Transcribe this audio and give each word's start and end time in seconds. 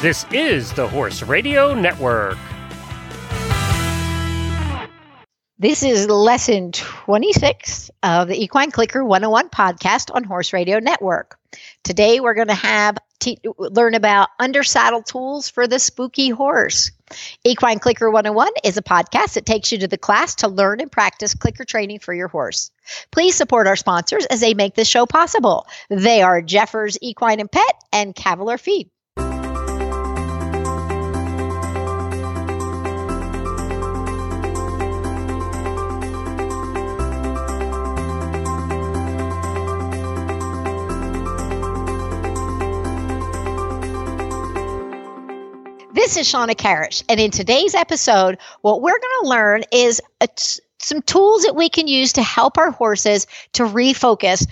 This 0.00 0.24
is 0.30 0.72
the 0.74 0.86
Horse 0.86 1.24
Radio 1.24 1.74
Network. 1.74 2.38
This 5.58 5.82
is 5.82 6.08
lesson 6.08 6.70
26 6.70 7.90
of 8.04 8.28
the 8.28 8.40
Equine 8.40 8.70
Clicker 8.70 9.04
101 9.04 9.48
podcast 9.48 10.14
on 10.14 10.22
Horse 10.22 10.52
Radio 10.52 10.78
Network. 10.78 11.36
Today 11.82 12.20
we're 12.20 12.34
going 12.34 12.46
to 12.46 12.54
have 12.54 12.98
te- 13.18 13.40
learn 13.58 13.94
about 13.94 14.28
under 14.38 14.62
saddle 14.62 15.02
tools 15.02 15.48
for 15.48 15.66
the 15.66 15.80
spooky 15.80 16.28
horse. 16.28 16.92
Equine 17.42 17.80
Clicker 17.80 18.08
101 18.08 18.52
is 18.62 18.76
a 18.76 18.82
podcast 18.82 19.32
that 19.32 19.46
takes 19.46 19.72
you 19.72 19.78
to 19.78 19.88
the 19.88 19.98
class 19.98 20.36
to 20.36 20.46
learn 20.46 20.80
and 20.80 20.92
practice 20.92 21.34
clicker 21.34 21.64
training 21.64 21.98
for 21.98 22.14
your 22.14 22.28
horse. 22.28 22.70
Please 23.10 23.34
support 23.34 23.66
our 23.66 23.74
sponsors 23.74 24.26
as 24.26 24.38
they 24.38 24.54
make 24.54 24.76
this 24.76 24.86
show 24.86 25.06
possible. 25.06 25.66
They 25.90 26.22
are 26.22 26.40
Jeffers 26.40 26.98
Equine 27.02 27.40
and 27.40 27.50
Pet 27.50 27.74
and 27.92 28.14
Cavalor 28.14 28.58
Feed. 28.58 28.90
This 45.94 46.18
is 46.18 46.30
Shawna 46.30 46.54
Karrasch, 46.54 47.02
and 47.08 47.18
in 47.18 47.30
today's 47.30 47.74
episode, 47.74 48.36
what 48.60 48.82
we're 48.82 48.98
going 48.98 49.22
to 49.22 49.28
learn 49.28 49.62
is 49.72 50.02
some 50.78 51.00
tools 51.02 51.44
that 51.44 51.56
we 51.56 51.70
can 51.70 51.88
use 51.88 52.12
to 52.14 52.22
help 52.22 52.58
our 52.58 52.70
horses 52.70 53.26
to 53.54 53.62
refocus 53.62 54.46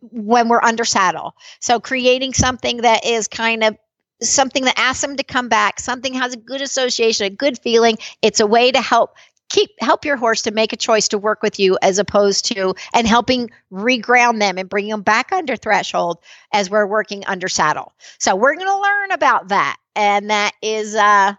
when 0.00 0.48
we're 0.48 0.62
under 0.62 0.86
saddle. 0.86 1.34
So, 1.60 1.78
creating 1.78 2.32
something 2.32 2.78
that 2.78 3.04
is 3.04 3.28
kind 3.28 3.64
of 3.64 3.76
something 4.22 4.64
that 4.64 4.78
asks 4.78 5.02
them 5.02 5.16
to 5.16 5.22
come 5.22 5.48
back, 5.48 5.78
something 5.78 6.14
has 6.14 6.32
a 6.32 6.38
good 6.38 6.62
association, 6.62 7.26
a 7.26 7.30
good 7.30 7.58
feeling. 7.58 7.98
It's 8.22 8.40
a 8.40 8.46
way 8.46 8.72
to 8.72 8.80
help 8.80 9.14
keep 9.48 9.70
help 9.80 10.04
your 10.04 10.16
horse 10.16 10.42
to 10.42 10.50
make 10.50 10.72
a 10.72 10.76
choice 10.76 11.08
to 11.08 11.18
work 11.18 11.42
with 11.42 11.58
you 11.58 11.78
as 11.82 11.98
opposed 11.98 12.46
to 12.46 12.74
and 12.94 13.06
helping 13.06 13.50
reground 13.72 14.40
them 14.40 14.58
and 14.58 14.68
bring 14.68 14.88
them 14.88 15.02
back 15.02 15.32
under 15.32 15.56
threshold 15.56 16.18
as 16.52 16.70
we're 16.70 16.86
working 16.86 17.24
under 17.26 17.48
saddle. 17.48 17.92
So 18.18 18.36
we're 18.36 18.54
going 18.54 18.66
to 18.66 18.80
learn 18.80 19.12
about 19.12 19.48
that 19.48 19.76
and 19.96 20.30
that 20.30 20.52
is 20.62 20.94
uh 20.94 21.34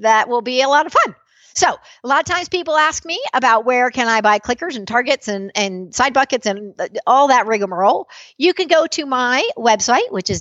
that 0.00 0.28
will 0.28 0.42
be 0.42 0.60
a 0.62 0.68
lot 0.68 0.86
of 0.86 0.92
fun. 0.92 1.14
So 1.58 1.76
a 2.04 2.06
lot 2.06 2.20
of 2.20 2.24
times 2.24 2.48
people 2.48 2.76
ask 2.76 3.04
me 3.04 3.20
about 3.34 3.64
where 3.64 3.90
can 3.90 4.06
I 4.06 4.20
buy 4.20 4.38
clickers 4.38 4.76
and 4.76 4.86
targets 4.86 5.26
and, 5.26 5.50
and 5.56 5.92
side 5.92 6.14
buckets 6.14 6.46
and 6.46 6.72
uh, 6.78 6.86
all 7.04 7.28
that 7.28 7.48
rigmarole. 7.48 8.08
You 8.36 8.54
can 8.54 8.68
go 8.68 8.86
to 8.86 9.06
my 9.06 9.48
website, 9.56 10.12
which 10.12 10.30
is 10.30 10.40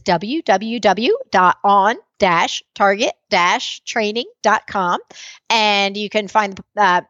www.on-target-training.com. 2.20 5.00
And 5.50 5.98
you 5.98 6.10
can 6.10 6.28
find, 6.28 6.60
uh, 6.76 7.02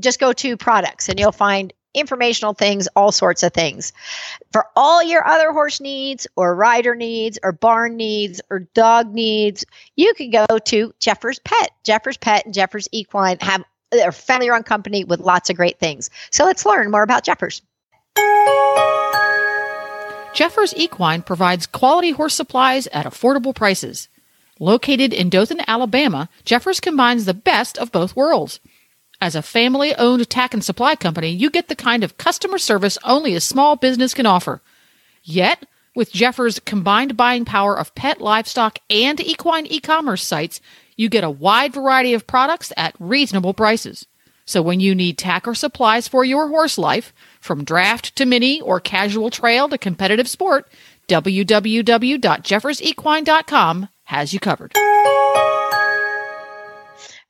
just 0.00 0.20
go 0.20 0.34
to 0.34 0.56
products 0.56 1.08
and 1.08 1.18
you'll 1.18 1.32
find 1.32 1.72
informational 1.94 2.54
things, 2.54 2.86
all 2.94 3.12
sorts 3.12 3.42
of 3.42 3.52
things. 3.52 3.92
For 4.52 4.66
all 4.76 5.02
your 5.02 5.26
other 5.26 5.52
horse 5.52 5.80
needs, 5.80 6.26
or 6.36 6.54
rider 6.54 6.94
needs, 6.94 7.38
or 7.42 7.52
barn 7.52 7.96
needs, 7.96 8.40
or 8.50 8.60
dog 8.74 9.12
needs, 9.12 9.64
you 9.96 10.14
can 10.14 10.30
go 10.30 10.46
to 10.66 10.94
Jeffers 11.00 11.38
Pet. 11.40 11.70
Jeffers 11.84 12.16
Pet 12.16 12.44
and 12.44 12.54
Jeffers 12.54 12.88
Equine 12.92 13.38
have 13.40 13.64
a 13.92 14.12
family 14.12 14.50
run 14.50 14.62
company 14.62 15.04
with 15.04 15.20
lots 15.20 15.50
of 15.50 15.56
great 15.56 15.78
things. 15.78 16.10
So 16.30 16.44
let's 16.44 16.66
learn 16.66 16.90
more 16.90 17.02
about 17.02 17.24
Jeffers. 17.24 17.62
Jeffers 20.34 20.74
Equine 20.76 21.22
provides 21.22 21.66
quality 21.66 22.10
horse 22.10 22.34
supplies 22.34 22.86
at 22.88 23.06
affordable 23.06 23.54
prices. 23.54 24.08
Located 24.58 25.12
in 25.12 25.30
Dothan, 25.30 25.60
Alabama, 25.68 26.28
Jeffers 26.44 26.80
combines 26.80 27.24
the 27.24 27.34
best 27.34 27.78
of 27.78 27.92
both 27.92 28.16
worlds. 28.16 28.58
As 29.20 29.34
a 29.34 29.42
family 29.42 29.94
owned 29.96 30.30
tack 30.30 30.54
and 30.54 30.64
supply 30.64 30.96
company, 30.96 31.30
you 31.30 31.50
get 31.50 31.68
the 31.68 31.76
kind 31.76 32.04
of 32.04 32.18
customer 32.18 32.58
service 32.58 32.98
only 33.04 33.34
a 33.34 33.40
small 33.40 33.76
business 33.76 34.14
can 34.14 34.26
offer. 34.26 34.62
Yet, 35.22 35.66
with 35.94 36.12
Jeffers' 36.12 36.60
combined 36.60 37.16
buying 37.16 37.44
power 37.44 37.76
of 37.76 37.94
pet, 37.94 38.20
livestock, 38.20 38.78
and 38.88 39.20
equine 39.20 39.66
e 39.66 39.80
commerce 39.80 40.24
sites, 40.24 40.60
you 40.96 41.08
get 41.08 41.24
a 41.24 41.30
wide 41.30 41.72
variety 41.72 42.14
of 42.14 42.26
products 42.26 42.72
at 42.76 42.94
reasonable 42.98 43.54
prices. 43.54 44.06
So 44.44 44.62
when 44.62 44.80
you 44.80 44.94
need 44.94 45.18
tack 45.18 45.46
or 45.46 45.54
supplies 45.54 46.08
for 46.08 46.24
your 46.24 46.48
horse 46.48 46.78
life, 46.78 47.12
from 47.40 47.64
draft 47.64 48.16
to 48.16 48.24
mini 48.24 48.60
or 48.60 48.80
casual 48.80 49.30
trail 49.30 49.68
to 49.68 49.78
competitive 49.78 50.28
sport, 50.28 50.68
www.jeffersequine.com 51.08 53.88
has 54.08 54.32
you 54.32 54.40
covered. 54.40 54.72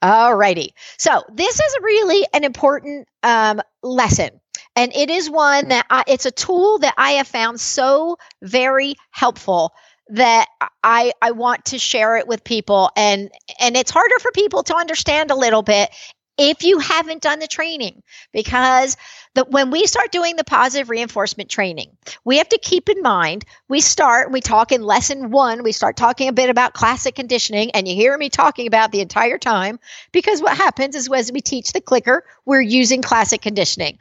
All 0.01 0.37
righty. 0.37 0.75
So 0.97 1.25
this 1.33 1.59
is 1.59 1.77
really 1.83 2.25
an 2.33 2.45
important 2.45 3.09
um, 3.25 3.61
lesson. 3.83 4.41
And 4.77 4.95
it 4.95 5.11
is 5.11 5.29
one 5.29 5.69
that 5.69 5.87
I, 5.91 6.05
it's 6.07 6.25
a 6.25 6.31
tool 6.31 6.79
that 6.79 6.95
I 6.97 7.13
have 7.13 7.27
found 7.27 7.61
so 7.61 8.17
very 8.43 8.95
helpful 9.11 9.73
that 10.11 10.47
I 10.85 11.13
I 11.21 11.33
want 11.33 11.65
to 11.67 11.79
share 11.79 12.17
it 12.17 12.29
with 12.29 12.45
people 12.45 12.91
and 12.97 13.31
and 13.61 13.77
it's 13.77 13.91
harder 13.91 14.19
for 14.21 14.31
people 14.31 14.63
to 14.63 14.75
understand 14.75 15.31
a 15.31 15.37
little 15.37 15.61
bit 15.61 15.91
if 16.39 16.63
you 16.63 16.79
haven't 16.79 17.21
done 17.21 17.41
the 17.41 17.47
training 17.47 18.03
because 18.33 18.97
the, 19.39 19.45
when 19.45 19.71
we 19.71 19.87
start 19.87 20.11
doing 20.11 20.35
the 20.35 20.45
positive 20.45 20.91
reinforcement 20.91 21.49
training 21.49 21.97
we 22.25 22.39
have 22.39 22.49
to 22.49 22.59
keep 22.59 22.89
in 22.89 23.01
mind 23.03 23.45
we 23.69 23.81
start 23.81 24.33
we 24.33 24.41
talk 24.41 24.73
in 24.73 24.83
lesson 24.83 25.31
one 25.31 25.63
we 25.63 25.73
start 25.73 25.97
talking 25.97 26.29
a 26.29 26.33
bit 26.33 26.51
about 26.51 26.75
classic 26.75 27.15
conditioning 27.15 27.71
and 27.71 27.87
you 27.87 27.95
hear 27.95 28.19
me 28.19 28.29
talking 28.29 28.67
about 28.67 28.91
the 28.91 29.01
entire 29.01 29.39
time 29.39 29.79
because 30.13 30.43
what 30.43 30.57
happens 30.57 30.97
is 30.97 31.09
as 31.13 31.31
we 31.31 31.41
teach 31.41 31.73
the 31.73 31.81
clicker 31.81 32.25
we're 32.47 32.61
using 32.61 33.03
classic 33.03 33.41
conditioning. 33.43 33.99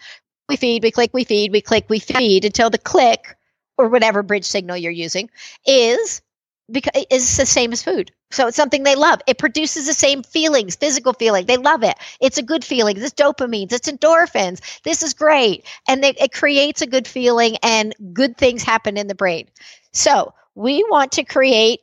We 0.49 0.55
feed 0.55 0.81
we 0.81 0.91
click 0.91 1.11
we 1.13 1.23
feed 1.23 1.51
we 1.51 1.61
click 1.61 1.85
we 1.89 1.99
feed 1.99 2.45
until 2.45 2.69
the 2.69 2.77
click 2.77 3.35
or 3.77 3.89
whatever 3.89 4.23
bridge 4.23 4.45
signal 4.45 4.77
you're 4.77 4.91
using 4.91 5.29
is 5.65 6.21
because 6.69 7.05
it's 7.09 7.37
the 7.37 7.45
same 7.45 7.71
as 7.71 7.81
food. 7.81 8.11
So 8.31 8.47
it's 8.47 8.57
something 8.57 8.83
they 8.83 8.95
love. 8.95 9.21
It 9.25 9.37
produces 9.37 9.87
the 9.87 9.93
same 9.93 10.23
feelings, 10.23 10.75
physical 10.75 11.13
feeling. 11.13 11.45
They 11.45 11.57
love 11.57 11.83
it. 11.83 11.95
It's 12.19 12.37
a 12.37 12.43
good 12.43 12.65
feeling. 12.65 12.97
It's 12.97 13.13
dopamines. 13.13 13.71
It's 13.71 13.89
endorphins. 13.89 14.81
This 14.83 15.01
is 15.01 15.13
great. 15.13 15.65
And 15.87 16.03
they, 16.03 16.09
it 16.09 16.33
creates 16.33 16.81
a 16.81 16.87
good 16.87 17.07
feeling 17.07 17.57
and 17.63 17.95
good 18.13 18.37
things 18.37 18.63
happen 18.63 18.97
in 18.97 19.07
the 19.07 19.15
brain. 19.15 19.47
So 19.93 20.33
we 20.55 20.83
want 20.89 21.13
to 21.13 21.23
create 21.23 21.79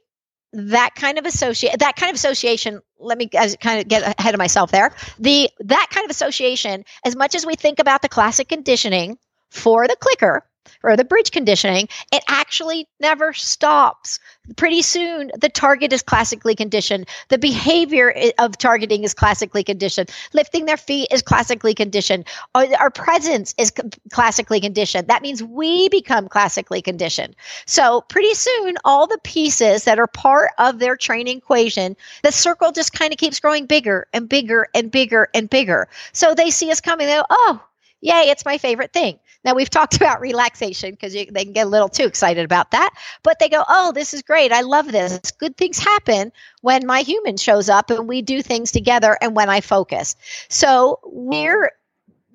that 0.52 0.94
kind 0.94 1.18
of 1.18 1.26
associate 1.26 1.76
that 1.80 1.96
kind 1.96 2.10
of 2.10 2.14
association 2.14 2.80
let 3.00 3.18
me 3.18 3.28
uh, 3.36 3.48
kind 3.60 3.80
of 3.80 3.88
get 3.88 4.14
ahead 4.18 4.34
of 4.34 4.38
myself 4.38 4.70
there 4.70 4.94
the 5.18 5.50
that 5.58 5.88
kind 5.90 6.04
of 6.04 6.10
association 6.12 6.84
as 7.04 7.16
much 7.16 7.34
as 7.34 7.44
we 7.44 7.56
think 7.56 7.80
about 7.80 8.02
the 8.02 8.08
classic 8.08 8.48
conditioning 8.48 9.18
for 9.50 9.88
the 9.88 9.96
clicker 9.98 10.46
or 10.82 10.96
the 10.96 11.04
bridge 11.04 11.30
conditioning, 11.30 11.88
it 12.12 12.22
actually 12.28 12.88
never 13.00 13.32
stops. 13.32 14.18
Pretty 14.56 14.82
soon, 14.82 15.30
the 15.40 15.48
target 15.48 15.92
is 15.92 16.02
classically 16.02 16.54
conditioned. 16.54 17.08
The 17.28 17.38
behavior 17.38 18.14
of 18.38 18.58
targeting 18.58 19.02
is 19.02 19.14
classically 19.14 19.64
conditioned. 19.64 20.10
Lifting 20.34 20.66
their 20.66 20.76
feet 20.76 21.08
is 21.10 21.22
classically 21.22 21.74
conditioned. 21.74 22.26
Our, 22.54 22.90
presence 22.90 23.54
is 23.58 23.72
classically 24.12 24.60
conditioned. 24.60 25.08
That 25.08 25.22
means 25.22 25.42
we 25.42 25.88
become 25.88 26.28
classically 26.28 26.82
conditioned. 26.82 27.34
So, 27.66 28.02
pretty 28.02 28.34
soon, 28.34 28.76
all 28.84 29.06
the 29.06 29.18
pieces 29.24 29.84
that 29.84 29.98
are 29.98 30.06
part 30.06 30.50
of 30.58 30.78
their 30.78 30.96
training 30.96 31.38
equation, 31.38 31.96
the 32.22 32.32
circle 32.32 32.70
just 32.70 32.92
kind 32.92 33.12
of 33.12 33.18
keeps 33.18 33.40
growing 33.40 33.66
bigger 33.66 34.06
and 34.12 34.28
bigger 34.28 34.68
and 34.74 34.90
bigger 34.90 35.28
and 35.34 35.48
bigger. 35.48 35.88
So, 36.12 36.34
they 36.34 36.50
see 36.50 36.70
us 36.70 36.80
coming, 36.80 37.06
they 37.06 37.14
go, 37.14 37.24
oh, 37.30 37.62
yay, 38.00 38.28
it's 38.28 38.44
my 38.44 38.58
favorite 38.58 38.92
thing. 38.92 39.18
Now 39.44 39.54
we've 39.54 39.70
talked 39.70 39.96
about 40.00 40.20
relaxation 40.20 40.92
because 40.92 41.12
they 41.12 41.26
can 41.26 41.52
get 41.52 41.66
a 41.66 41.70
little 41.70 41.88
too 41.88 42.04
excited 42.04 42.44
about 42.44 42.70
that, 42.72 42.90
but 43.22 43.38
they 43.38 43.48
go, 43.48 43.64
"Oh, 43.68 43.92
this 43.92 44.14
is 44.14 44.22
great. 44.22 44.52
I 44.52 44.62
love 44.62 44.90
this. 44.90 45.18
Good 45.32 45.56
things 45.56 45.78
happen 45.78 46.32
when 46.62 46.86
my 46.86 47.00
human 47.00 47.36
shows 47.36 47.68
up 47.68 47.90
and 47.90 48.08
we 48.08 48.22
do 48.22 48.42
things 48.42 48.72
together 48.72 49.16
and 49.20 49.34
when 49.36 49.48
I 49.50 49.60
focus." 49.60 50.16
So, 50.48 51.00
we're 51.04 51.70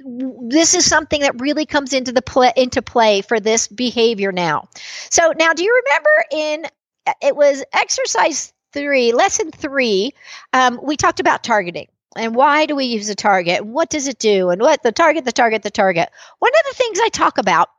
this 0.02 0.74
is 0.76 0.86
something 0.86 1.22
that 1.22 1.42
really 1.42 1.66
comes 1.66 1.92
into 1.92 2.12
the 2.12 2.22
play 2.22 2.54
into 2.56 2.82
play 2.82 3.22
for 3.22 3.40
this 3.40 3.68
behavior 3.68 4.32
now. 4.32 4.70
So, 5.10 5.34
now 5.38 5.54
do 5.54 5.64
you 5.64 5.84
remember 5.86 6.26
in 6.32 6.66
it 7.22 7.36
was 7.36 7.64
exercise 7.74 8.54
3, 8.74 9.14
lesson 9.14 9.52
3, 9.52 10.12
um, 10.54 10.80
we 10.84 10.96
talked 10.96 11.20
about 11.20 11.44
targeting 11.44 11.88
and 12.16 12.36
why 12.36 12.66
do 12.66 12.76
we 12.76 12.86
use 12.86 13.10
a 13.10 13.16
target? 13.16 13.66
What 13.66 13.90
does 13.90 14.08
it 14.08 14.20
do? 14.20 14.50
And 14.50 14.62
what 14.62 14.84
the 14.84 14.92
target, 14.92 15.26
the 15.26 15.32
target, 15.32 15.64
the 15.64 15.70
target. 15.70 16.10
One 16.40 16.52
of 16.54 16.66
the 16.70 16.76
things 16.76 17.00
I 17.02 17.10
talk 17.10 17.38
about 17.38 17.70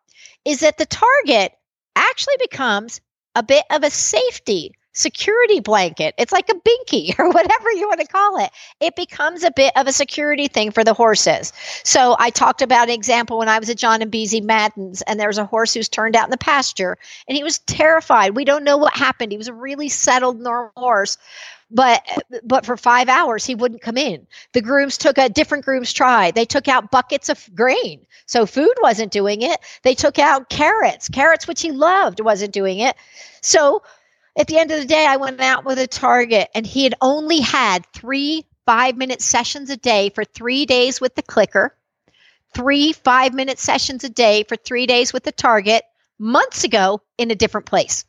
is 0.44 0.60
that 0.60 0.78
the 0.78 0.86
target 0.86 1.52
actually 1.96 2.36
becomes 2.40 3.00
a 3.34 3.42
bit 3.42 3.64
of 3.70 3.82
a 3.82 3.90
safety 3.90 4.72
security 4.92 5.60
blanket. 5.60 6.14
It's 6.18 6.32
like 6.32 6.48
a 6.48 6.54
binky 6.54 7.16
or 7.18 7.30
whatever 7.30 7.70
you 7.72 7.88
want 7.88 8.00
to 8.00 8.06
call 8.06 8.44
it. 8.44 8.50
It 8.80 8.96
becomes 8.96 9.44
a 9.44 9.50
bit 9.50 9.72
of 9.76 9.86
a 9.86 9.92
security 9.92 10.48
thing 10.48 10.70
for 10.70 10.84
the 10.84 10.94
horses. 10.94 11.52
So 11.84 12.16
I 12.18 12.30
talked 12.30 12.62
about 12.62 12.88
an 12.88 12.94
example 12.94 13.38
when 13.38 13.48
I 13.48 13.58
was 13.58 13.70
at 13.70 13.78
John 13.78 14.02
and 14.02 14.12
Beezie 14.12 14.42
Madden's, 14.42 15.02
and 15.02 15.18
there 15.18 15.28
was 15.28 15.38
a 15.38 15.44
horse 15.44 15.74
who's 15.74 15.88
turned 15.88 16.16
out 16.16 16.24
in 16.24 16.30
the 16.30 16.38
pasture, 16.38 16.98
and 17.28 17.36
he 17.36 17.44
was 17.44 17.58
terrified. 17.60 18.36
We 18.36 18.44
don't 18.44 18.64
know 18.64 18.76
what 18.76 18.94
happened. 18.94 19.32
He 19.32 19.38
was 19.38 19.48
a 19.48 19.54
really 19.54 19.88
settled, 19.88 20.40
normal 20.40 20.72
horse. 20.76 21.18
But 21.70 22.02
but 22.42 22.66
for 22.66 22.76
five 22.76 23.08
hours 23.08 23.46
he 23.46 23.54
wouldn't 23.54 23.82
come 23.82 23.96
in. 23.96 24.26
The 24.52 24.60
grooms 24.60 24.98
took 24.98 25.18
a 25.18 25.28
different 25.28 25.64
grooms 25.64 25.92
try. 25.92 26.32
They 26.32 26.44
took 26.44 26.66
out 26.66 26.90
buckets 26.90 27.28
of 27.28 27.48
grain, 27.54 28.06
so 28.26 28.44
food 28.46 28.74
wasn't 28.82 29.12
doing 29.12 29.42
it. 29.42 29.60
They 29.82 29.94
took 29.94 30.18
out 30.18 30.50
carrots, 30.50 31.08
carrots 31.08 31.46
which 31.46 31.62
he 31.62 31.70
loved 31.70 32.20
wasn't 32.20 32.52
doing 32.52 32.80
it. 32.80 32.96
So 33.40 33.82
at 34.38 34.46
the 34.46 34.58
end 34.58 34.70
of 34.70 34.80
the 34.80 34.86
day, 34.86 35.06
I 35.06 35.16
went 35.16 35.40
out 35.40 35.64
with 35.64 35.78
a 35.78 35.86
target 35.86 36.48
and 36.54 36.66
he 36.66 36.84
had 36.84 36.94
only 37.00 37.40
had 37.40 37.86
three 37.92 38.46
five 38.66 38.96
minute 38.96 39.22
sessions 39.22 39.70
a 39.70 39.76
day 39.76 40.10
for 40.10 40.24
three 40.24 40.66
days 40.66 41.00
with 41.00 41.14
the 41.14 41.22
clicker, 41.22 41.76
three 42.54 42.92
five 42.92 43.34
minute 43.34 43.58
sessions 43.58 44.02
a 44.04 44.08
day 44.08 44.44
for 44.44 44.56
three 44.56 44.86
days 44.86 45.12
with 45.12 45.24
the 45.24 45.32
target 45.32 45.82
months 46.18 46.64
ago 46.64 47.00
in 47.18 47.30
a 47.30 47.34
different 47.34 47.66
place. 47.66 48.04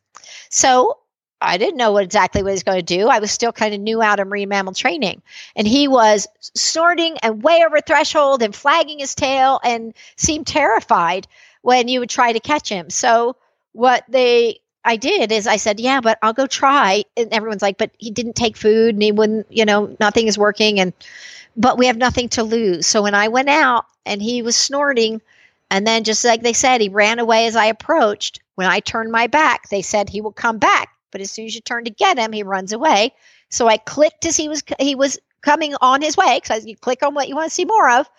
So 0.50 0.98
I 1.42 1.58
didn't 1.58 1.78
know 1.78 1.92
what 1.92 2.04
exactly 2.04 2.44
what 2.44 2.50
he 2.50 2.54
was 2.54 2.64
going 2.64 2.80
to 2.80 2.98
do. 2.98 3.08
I 3.08 3.20
was 3.20 3.32
still 3.32 3.52
kind 3.52 3.74
of 3.74 3.80
new 3.80 4.02
out 4.02 4.20
of 4.20 4.28
marine 4.28 4.50
mammal 4.50 4.74
training. 4.74 5.22
And 5.56 5.68
he 5.68 5.88
was 5.88 6.28
snorting 6.40 7.18
and 7.24 7.42
way 7.44 7.64
over 7.66 7.82
threshold 7.82 8.44
and 8.44 8.56
flagging 8.56 9.00
his 9.00 9.16
tail 9.16 9.60
and 9.64 9.94
seemed 10.16 10.48
terrified 10.48 11.28
when 11.62 11.88
you 11.88 12.00
would 12.00 12.10
try 12.10 12.32
to 12.32 12.40
catch 12.40 12.70
him. 12.70 12.90
So 12.90 13.36
what 13.74 14.04
they 14.08 14.60
I 14.84 14.96
did 14.96 15.32
is 15.32 15.48
I 15.48 15.58
said, 15.58 15.80
yeah, 15.80 16.02
but 16.02 16.18
I'll 16.22 16.34
go 16.34 16.48
try. 16.48 17.04
And 17.16 17.32
everyone's 17.32 17.62
like, 17.62 17.78
but 17.78 17.92
he 17.98 18.10
didn't 18.10 18.36
take 18.36 18.58
food 18.58 18.96
and 18.96 19.04
he 19.04 19.12
wouldn't, 19.12 19.48
you 19.52 19.66
know, 19.66 19.96
nothing 20.00 20.28
is 20.28 20.38
working. 20.38 20.80
And, 20.80 20.94
but 21.56 21.78
we 21.78 21.86
have 21.86 21.98
nothing 21.98 22.30
to 22.30 22.44
lose. 22.44 22.88
So 22.88 23.04
when 23.04 23.14
I 23.14 23.28
went 23.28 23.50
out 23.50 23.86
and 24.06 24.22
he 24.22 24.42
was 24.42 24.56
snorting, 24.56 25.22
and 25.70 25.86
then 25.88 26.04
just 26.04 26.26
like 26.26 26.42
they 26.42 26.54
said, 26.54 26.82
he 26.82 26.90
ran 26.90 27.20
away 27.20 27.46
as 27.46 27.56
I 27.56 27.66
approached. 27.66 28.40
When 28.56 28.68
I 28.68 28.80
turned 28.80 29.12
my 29.12 29.28
back, 29.28 29.70
they 29.70 29.82
said 29.82 30.10
he 30.10 30.22
will 30.22 30.34
come 30.34 30.58
back. 30.58 30.90
But 31.12 31.22
as 31.22 31.32
soon 31.32 31.46
as 31.46 31.56
you 31.56 31.62
turn 31.62 31.86
to 31.86 31.92
get 31.92 32.18
him, 32.18 32.32
he 32.32 32.44
runs 32.44 32.74
away. 32.74 33.14
So 33.50 33.68
I 33.68 33.78
clicked 33.78 34.26
as 34.26 34.38
he 34.38 34.48
was, 34.48 34.64
he 34.80 34.96
was 34.96 35.20
coming 35.42 35.76
on 35.82 36.02
his 36.02 36.18
way 36.18 36.40
because 36.42 36.66
you 36.66 36.76
click 36.76 37.04
on 37.04 37.14
what 37.14 37.28
you 37.28 37.36
want 37.36 37.50
to 37.50 37.56
see 37.56 37.66
more 37.66 37.90
of. 37.90 38.10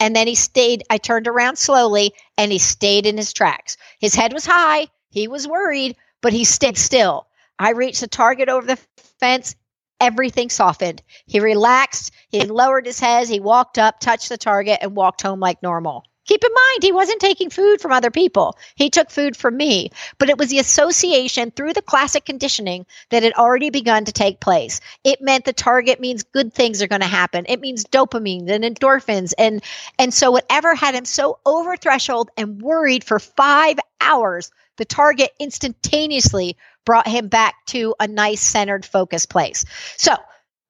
And 0.00 0.14
then 0.14 0.26
he 0.26 0.34
stayed, 0.34 0.82
I 0.90 0.98
turned 0.98 1.28
around 1.28 1.56
slowly 1.56 2.12
and 2.36 2.50
he 2.50 2.58
stayed 2.58 3.06
in 3.06 3.16
his 3.16 3.32
tracks. 3.32 3.76
His 4.00 4.14
head 4.14 4.32
was 4.32 4.46
high. 4.46 4.88
He 5.10 5.28
was 5.28 5.46
worried, 5.46 5.96
but 6.20 6.32
he 6.32 6.44
stayed 6.44 6.76
still. 6.76 7.26
I 7.58 7.70
reached 7.70 8.00
the 8.00 8.08
target 8.08 8.48
over 8.48 8.66
the 8.66 8.78
fence. 9.20 9.54
Everything 10.00 10.50
softened. 10.50 11.00
He 11.26 11.38
relaxed. 11.38 12.10
He 12.28 12.44
lowered 12.44 12.86
his 12.86 12.98
head. 12.98 13.28
He 13.28 13.38
walked 13.38 13.78
up, 13.78 14.00
touched 14.00 14.28
the 14.28 14.38
target, 14.38 14.78
and 14.82 14.96
walked 14.96 15.22
home 15.22 15.38
like 15.38 15.62
normal. 15.62 16.04
Keep 16.26 16.44
in 16.44 16.50
mind, 16.54 16.82
he 16.82 16.92
wasn't 16.92 17.20
taking 17.20 17.50
food 17.50 17.80
from 17.80 17.92
other 17.92 18.10
people. 18.10 18.56
He 18.76 18.90
took 18.90 19.10
food 19.10 19.36
from 19.36 19.56
me, 19.56 19.90
but 20.18 20.28
it 20.28 20.38
was 20.38 20.50
the 20.50 20.60
association 20.60 21.50
through 21.50 21.72
the 21.72 21.82
classic 21.82 22.24
conditioning 22.24 22.86
that 23.10 23.22
had 23.22 23.32
already 23.34 23.70
begun 23.70 24.04
to 24.04 24.12
take 24.12 24.40
place. 24.40 24.80
It 25.02 25.20
meant 25.20 25.44
the 25.44 25.52
target 25.52 26.00
means 26.00 26.22
good 26.22 26.54
things 26.54 26.80
are 26.80 26.88
going 26.88 27.00
to 27.00 27.06
happen. 27.08 27.46
It 27.48 27.60
means 27.60 27.84
dopamine 27.84 28.48
and 28.48 28.64
endorphins. 28.64 29.32
And, 29.36 29.62
and 29.98 30.14
so 30.14 30.30
whatever 30.30 30.74
had 30.74 30.94
him 30.94 31.04
so 31.04 31.38
over 31.44 31.76
threshold 31.76 32.30
and 32.36 32.62
worried 32.62 33.04
for 33.04 33.18
five 33.18 33.78
hours 34.00 34.50
the 34.76 34.84
target 34.84 35.30
instantaneously 35.38 36.56
brought 36.84 37.06
him 37.06 37.28
back 37.28 37.54
to 37.66 37.94
a 38.00 38.08
nice 38.08 38.40
centered 38.40 38.84
focus 38.84 39.26
place. 39.26 39.64
So 39.96 40.14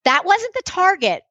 that 0.05 0.25
wasn't 0.25 0.55
the 0.55 0.63
target. 0.65 1.23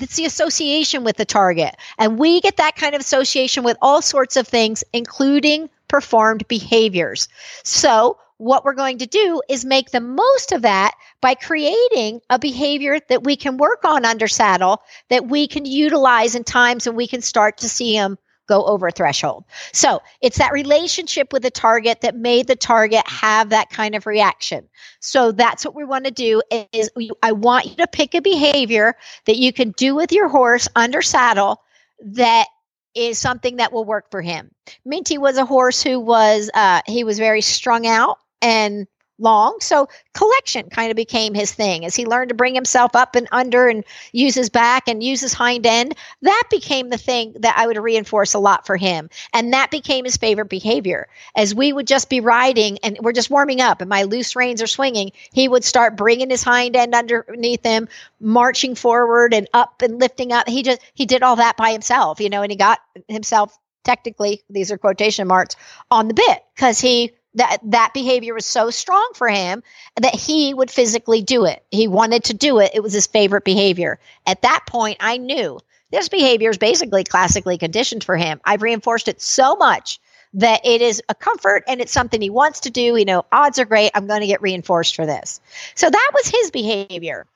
It's 0.00 0.16
the 0.16 0.24
association 0.24 1.04
with 1.04 1.16
the 1.16 1.24
target. 1.24 1.76
And 1.98 2.18
we 2.18 2.40
get 2.40 2.56
that 2.56 2.76
kind 2.76 2.94
of 2.94 3.00
association 3.00 3.64
with 3.64 3.76
all 3.82 4.02
sorts 4.02 4.36
of 4.36 4.48
things, 4.48 4.82
including 4.92 5.70
performed 5.88 6.46
behaviors. 6.48 7.28
So 7.64 8.18
what 8.38 8.64
we're 8.64 8.72
going 8.72 8.98
to 8.98 9.06
do 9.06 9.42
is 9.50 9.66
make 9.66 9.90
the 9.90 10.00
most 10.00 10.52
of 10.52 10.62
that 10.62 10.94
by 11.20 11.34
creating 11.34 12.22
a 12.30 12.38
behavior 12.38 12.98
that 13.08 13.22
we 13.22 13.36
can 13.36 13.58
work 13.58 13.84
on 13.84 14.06
under 14.06 14.28
saddle 14.28 14.80
that 15.10 15.26
we 15.26 15.46
can 15.46 15.66
utilize 15.66 16.34
in 16.34 16.44
times 16.44 16.86
when 16.86 16.96
we 16.96 17.06
can 17.06 17.20
start 17.20 17.58
to 17.58 17.68
see 17.68 17.92
them 17.92 18.16
go 18.50 18.64
over 18.66 18.88
a 18.88 18.90
threshold. 18.90 19.44
So 19.72 20.02
it's 20.20 20.38
that 20.38 20.52
relationship 20.52 21.32
with 21.32 21.42
the 21.42 21.50
target 21.52 22.00
that 22.00 22.16
made 22.16 22.48
the 22.48 22.56
target 22.56 23.06
have 23.06 23.50
that 23.50 23.70
kind 23.70 23.94
of 23.94 24.06
reaction. 24.06 24.68
So 24.98 25.30
that's 25.30 25.64
what 25.64 25.76
we 25.76 25.84
want 25.84 26.04
to 26.06 26.10
do 26.10 26.42
is 26.72 26.90
I 27.22 27.32
want 27.32 27.66
you 27.66 27.76
to 27.76 27.86
pick 27.86 28.14
a 28.14 28.20
behavior 28.20 28.96
that 29.26 29.36
you 29.36 29.52
can 29.52 29.70
do 29.70 29.94
with 29.94 30.10
your 30.10 30.28
horse 30.28 30.68
under 30.74 31.00
saddle 31.00 31.62
that 32.00 32.48
is 32.96 33.18
something 33.18 33.56
that 33.56 33.72
will 33.72 33.84
work 33.84 34.10
for 34.10 34.20
him. 34.20 34.50
Minty 34.84 35.16
was 35.16 35.36
a 35.36 35.46
horse 35.46 35.80
who 35.80 36.00
was 36.00 36.50
uh, 36.52 36.80
he 36.86 37.04
was 37.04 37.18
very 37.18 37.40
strung 37.40 37.86
out 37.86 38.18
and 38.42 38.88
long. 39.20 39.58
So 39.60 39.88
collection 40.14 40.70
kind 40.70 40.90
of 40.90 40.96
became 40.96 41.34
his 41.34 41.52
thing 41.52 41.84
as 41.84 41.94
he 41.94 42.06
learned 42.06 42.30
to 42.30 42.34
bring 42.34 42.54
himself 42.54 42.96
up 42.96 43.16
and 43.16 43.28
under 43.30 43.68
and 43.68 43.84
use 44.12 44.34
his 44.34 44.50
back 44.50 44.88
and 44.88 45.02
use 45.02 45.20
his 45.20 45.32
hind 45.32 45.66
end. 45.66 45.94
That 46.22 46.44
became 46.50 46.88
the 46.88 46.98
thing 46.98 47.34
that 47.40 47.56
I 47.56 47.66
would 47.66 47.76
reinforce 47.76 48.34
a 48.34 48.38
lot 48.38 48.66
for 48.66 48.76
him. 48.76 49.10
And 49.32 49.52
that 49.52 49.70
became 49.70 50.04
his 50.04 50.16
favorite 50.16 50.48
behavior. 50.48 51.08
As 51.36 51.54
we 51.54 51.72
would 51.72 51.86
just 51.86 52.08
be 52.08 52.20
riding 52.20 52.78
and 52.82 52.98
we're 53.00 53.12
just 53.12 53.30
warming 53.30 53.60
up 53.60 53.80
and 53.80 53.88
my 53.88 54.04
loose 54.04 54.34
reins 54.36 54.62
are 54.62 54.66
swinging, 54.66 55.12
he 55.32 55.48
would 55.48 55.64
start 55.64 55.96
bringing 55.96 56.30
his 56.30 56.42
hind 56.42 56.76
end 56.76 56.94
underneath 56.94 57.64
him, 57.64 57.88
marching 58.20 58.74
forward 58.74 59.34
and 59.34 59.48
up 59.52 59.82
and 59.82 59.98
lifting 59.98 60.32
up. 60.32 60.48
He 60.48 60.62
just, 60.62 60.80
he 60.94 61.06
did 61.06 61.22
all 61.22 61.36
that 61.36 61.56
by 61.56 61.72
himself, 61.72 62.20
you 62.20 62.30
know, 62.30 62.42
and 62.42 62.50
he 62.50 62.56
got 62.56 62.80
himself 63.08 63.56
technically, 63.84 64.42
these 64.50 64.70
are 64.70 64.78
quotation 64.78 65.26
marks, 65.26 65.56
on 65.90 66.08
the 66.08 66.14
bit 66.14 66.44
because 66.54 66.80
he 66.80 67.12
that 67.34 67.58
that 67.64 67.92
behavior 67.94 68.34
was 68.34 68.46
so 68.46 68.70
strong 68.70 69.10
for 69.14 69.28
him 69.28 69.62
that 69.96 70.14
he 70.14 70.52
would 70.52 70.70
physically 70.70 71.22
do 71.22 71.44
it. 71.44 71.62
He 71.70 71.86
wanted 71.86 72.24
to 72.24 72.34
do 72.34 72.58
it. 72.58 72.72
It 72.74 72.82
was 72.82 72.92
his 72.92 73.06
favorite 73.06 73.44
behavior. 73.44 73.98
At 74.26 74.42
that 74.42 74.64
point, 74.66 74.98
I 75.00 75.16
knew 75.16 75.60
this 75.90 76.08
behavior 76.08 76.50
is 76.50 76.58
basically 76.58 77.04
classically 77.04 77.58
conditioned 77.58 78.04
for 78.04 78.16
him. 78.16 78.40
I've 78.44 78.62
reinforced 78.62 79.08
it 79.08 79.20
so 79.20 79.56
much 79.56 80.00
that 80.34 80.64
it 80.64 80.80
is 80.80 81.02
a 81.08 81.14
comfort 81.14 81.64
and 81.66 81.80
it's 81.80 81.92
something 81.92 82.20
he 82.20 82.30
wants 82.30 82.60
to 82.60 82.70
do. 82.70 82.96
You 82.96 83.04
know, 83.04 83.24
odds 83.32 83.58
are 83.58 83.64
great. 83.64 83.90
I'm 83.94 84.06
going 84.06 84.20
to 84.20 84.26
get 84.26 84.42
reinforced 84.42 84.94
for 84.94 85.06
this. 85.06 85.40
So 85.74 85.90
that 85.90 86.10
was 86.14 86.28
his 86.28 86.50
behavior. 86.50 87.26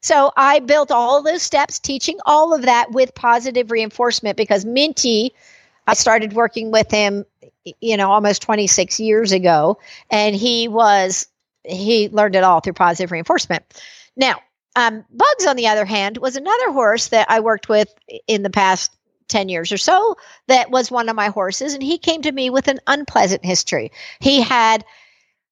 So 0.00 0.32
I 0.36 0.60
built 0.60 0.90
all 0.90 1.22
those 1.22 1.42
steps, 1.42 1.78
teaching 1.78 2.18
all 2.26 2.54
of 2.54 2.62
that 2.62 2.92
with 2.92 3.14
positive 3.14 3.70
reinforcement 3.70 4.36
because 4.36 4.64
Minty, 4.64 5.34
I 5.86 5.94
started 5.94 6.32
working 6.32 6.70
with 6.70 6.90
him 6.90 7.24
you 7.80 7.96
know, 7.96 8.10
almost 8.10 8.42
26 8.42 9.00
years 9.00 9.32
ago. 9.32 9.78
And 10.10 10.34
he 10.34 10.68
was, 10.68 11.26
he 11.64 12.08
learned 12.08 12.36
it 12.36 12.44
all 12.44 12.60
through 12.60 12.74
positive 12.74 13.10
reinforcement. 13.10 13.64
Now, 14.16 14.40
um, 14.76 15.04
Bugs, 15.10 15.46
on 15.46 15.56
the 15.56 15.68
other 15.68 15.84
hand, 15.84 16.18
was 16.18 16.36
another 16.36 16.72
horse 16.72 17.08
that 17.08 17.30
I 17.30 17.40
worked 17.40 17.68
with 17.68 17.92
in 18.26 18.42
the 18.42 18.50
past 18.50 18.94
10 19.28 19.48
years 19.48 19.72
or 19.72 19.78
so 19.78 20.16
that 20.48 20.70
was 20.70 20.90
one 20.90 21.08
of 21.08 21.16
my 21.16 21.28
horses. 21.28 21.74
And 21.74 21.82
he 21.82 21.96
came 21.98 22.22
to 22.22 22.32
me 22.32 22.50
with 22.50 22.68
an 22.68 22.80
unpleasant 22.86 23.44
history. 23.44 23.92
He 24.20 24.42
had, 24.42 24.84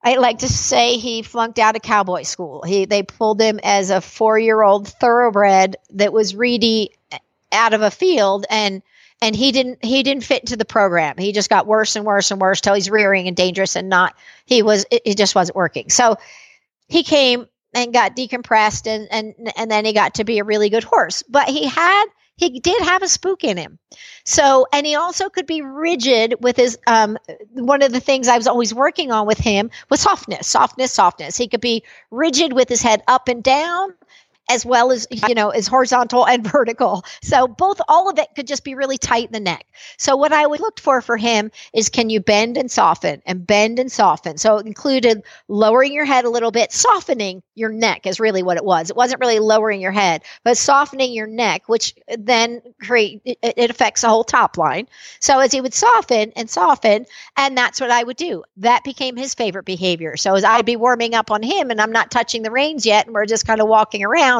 I 0.04 0.16
like 0.16 0.38
to 0.38 0.48
say 0.48 0.98
he 0.98 1.22
flunked 1.22 1.58
out 1.58 1.76
of 1.76 1.82
cowboy 1.82 2.22
school. 2.22 2.62
He, 2.62 2.84
they 2.84 3.02
pulled 3.02 3.40
him 3.40 3.60
as 3.62 3.90
a 3.90 4.00
four 4.00 4.38
year 4.38 4.60
old 4.60 4.88
thoroughbred 4.88 5.76
that 5.90 6.12
was 6.12 6.34
reedy 6.34 6.90
out 7.52 7.74
of 7.74 7.82
a 7.82 7.90
field 7.90 8.44
and 8.50 8.82
and 9.22 9.36
he 9.36 9.52
didn't 9.52 9.82
he 9.82 10.02
didn't 10.02 10.24
fit 10.24 10.42
into 10.42 10.56
the 10.56 10.64
program. 10.64 11.16
He 11.16 11.32
just 11.32 11.48
got 11.48 11.66
worse 11.66 11.96
and 11.96 12.04
worse 12.04 12.30
and 12.30 12.40
worse 12.40 12.60
till 12.60 12.74
he's 12.74 12.90
rearing 12.90 13.28
and 13.28 13.36
dangerous 13.36 13.76
and 13.76 13.88
not 13.88 14.14
he 14.44 14.62
was 14.62 14.84
it, 14.90 15.02
it 15.06 15.16
just 15.16 15.34
wasn't 15.34 15.56
working. 15.56 15.88
So 15.88 16.16
he 16.88 17.04
came 17.04 17.46
and 17.72 17.92
got 17.92 18.16
decompressed 18.16 18.86
and 18.86 19.08
and 19.10 19.52
and 19.56 19.70
then 19.70 19.86
he 19.86 19.94
got 19.94 20.14
to 20.14 20.24
be 20.24 20.40
a 20.40 20.44
really 20.44 20.68
good 20.68 20.84
horse. 20.84 21.22
But 21.22 21.48
he 21.48 21.66
had 21.66 22.06
he 22.36 22.58
did 22.60 22.82
have 22.82 23.02
a 23.02 23.08
spook 23.08 23.44
in 23.44 23.56
him. 23.56 23.78
So, 24.24 24.66
and 24.72 24.84
he 24.86 24.96
also 24.96 25.28
could 25.28 25.46
be 25.46 25.62
rigid 25.62 26.34
with 26.40 26.56
his, 26.56 26.78
um, 26.86 27.18
one 27.52 27.82
of 27.82 27.92
the 27.92 28.00
things 28.00 28.26
I 28.26 28.36
was 28.36 28.48
always 28.48 28.74
working 28.74 29.12
on 29.12 29.26
with 29.26 29.38
him 29.38 29.70
was 29.90 30.00
softness, 30.00 30.48
softness, 30.48 30.92
softness. 30.92 31.36
He 31.36 31.46
could 31.46 31.60
be 31.60 31.84
rigid 32.10 32.52
with 32.52 32.68
his 32.68 32.82
head 32.82 33.02
up 33.06 33.28
and 33.28 33.44
down 33.44 33.94
as 34.50 34.66
well 34.66 34.90
as 34.92 35.06
you 35.28 35.34
know 35.34 35.50
is 35.50 35.66
horizontal 35.66 36.26
and 36.26 36.46
vertical. 36.50 37.04
So 37.22 37.46
both 37.46 37.80
all 37.88 38.10
of 38.10 38.18
it 38.18 38.28
could 38.34 38.46
just 38.46 38.64
be 38.64 38.74
really 38.74 38.98
tight 38.98 39.26
in 39.26 39.32
the 39.32 39.40
neck. 39.40 39.66
So 39.98 40.16
what 40.16 40.32
i 40.32 40.46
would 40.46 40.60
look 40.60 40.80
for 40.80 41.00
for 41.00 41.16
him 41.16 41.50
is 41.72 41.88
can 41.88 42.10
you 42.10 42.20
bend 42.20 42.56
and 42.56 42.70
soften 42.70 43.22
and 43.26 43.46
bend 43.46 43.78
and 43.78 43.90
soften. 43.90 44.38
So 44.38 44.58
it 44.58 44.66
included 44.66 45.22
lowering 45.48 45.92
your 45.92 46.04
head 46.04 46.24
a 46.24 46.30
little 46.30 46.50
bit. 46.50 46.72
Softening 46.72 47.42
your 47.54 47.70
neck 47.70 48.06
is 48.06 48.20
really 48.20 48.42
what 48.42 48.56
it 48.56 48.64
was. 48.64 48.90
It 48.90 48.96
wasn't 48.96 49.20
really 49.20 49.38
lowering 49.38 49.80
your 49.80 49.92
head 49.92 50.22
but 50.44 50.56
softening 50.56 51.12
your 51.12 51.26
neck 51.26 51.68
which 51.68 51.94
then 52.18 52.60
create 52.80 53.20
it, 53.24 53.38
it 53.42 53.70
affects 53.70 54.02
the 54.02 54.08
whole 54.08 54.24
top 54.24 54.58
line. 54.58 54.88
So 55.20 55.38
as 55.38 55.52
he 55.52 55.60
would 55.60 55.74
soften 55.74 56.32
and 56.36 56.50
soften 56.50 57.06
and 57.36 57.56
that's 57.56 57.80
what 57.80 57.90
i 57.90 58.02
would 58.02 58.16
do. 58.16 58.44
That 58.58 58.84
became 58.84 59.16
his 59.16 59.34
favorite 59.34 59.64
behavior. 59.64 60.16
So 60.16 60.34
as 60.34 60.44
i'd 60.44 60.66
be 60.66 60.76
warming 60.76 61.14
up 61.14 61.30
on 61.30 61.42
him 61.42 61.70
and 61.70 61.80
i'm 61.80 61.92
not 61.92 62.10
touching 62.10 62.42
the 62.42 62.50
reins 62.50 62.84
yet 62.84 63.06
and 63.06 63.14
we're 63.14 63.26
just 63.26 63.46
kind 63.46 63.60
of 63.60 63.68
walking 63.68 64.04
around 64.04 64.31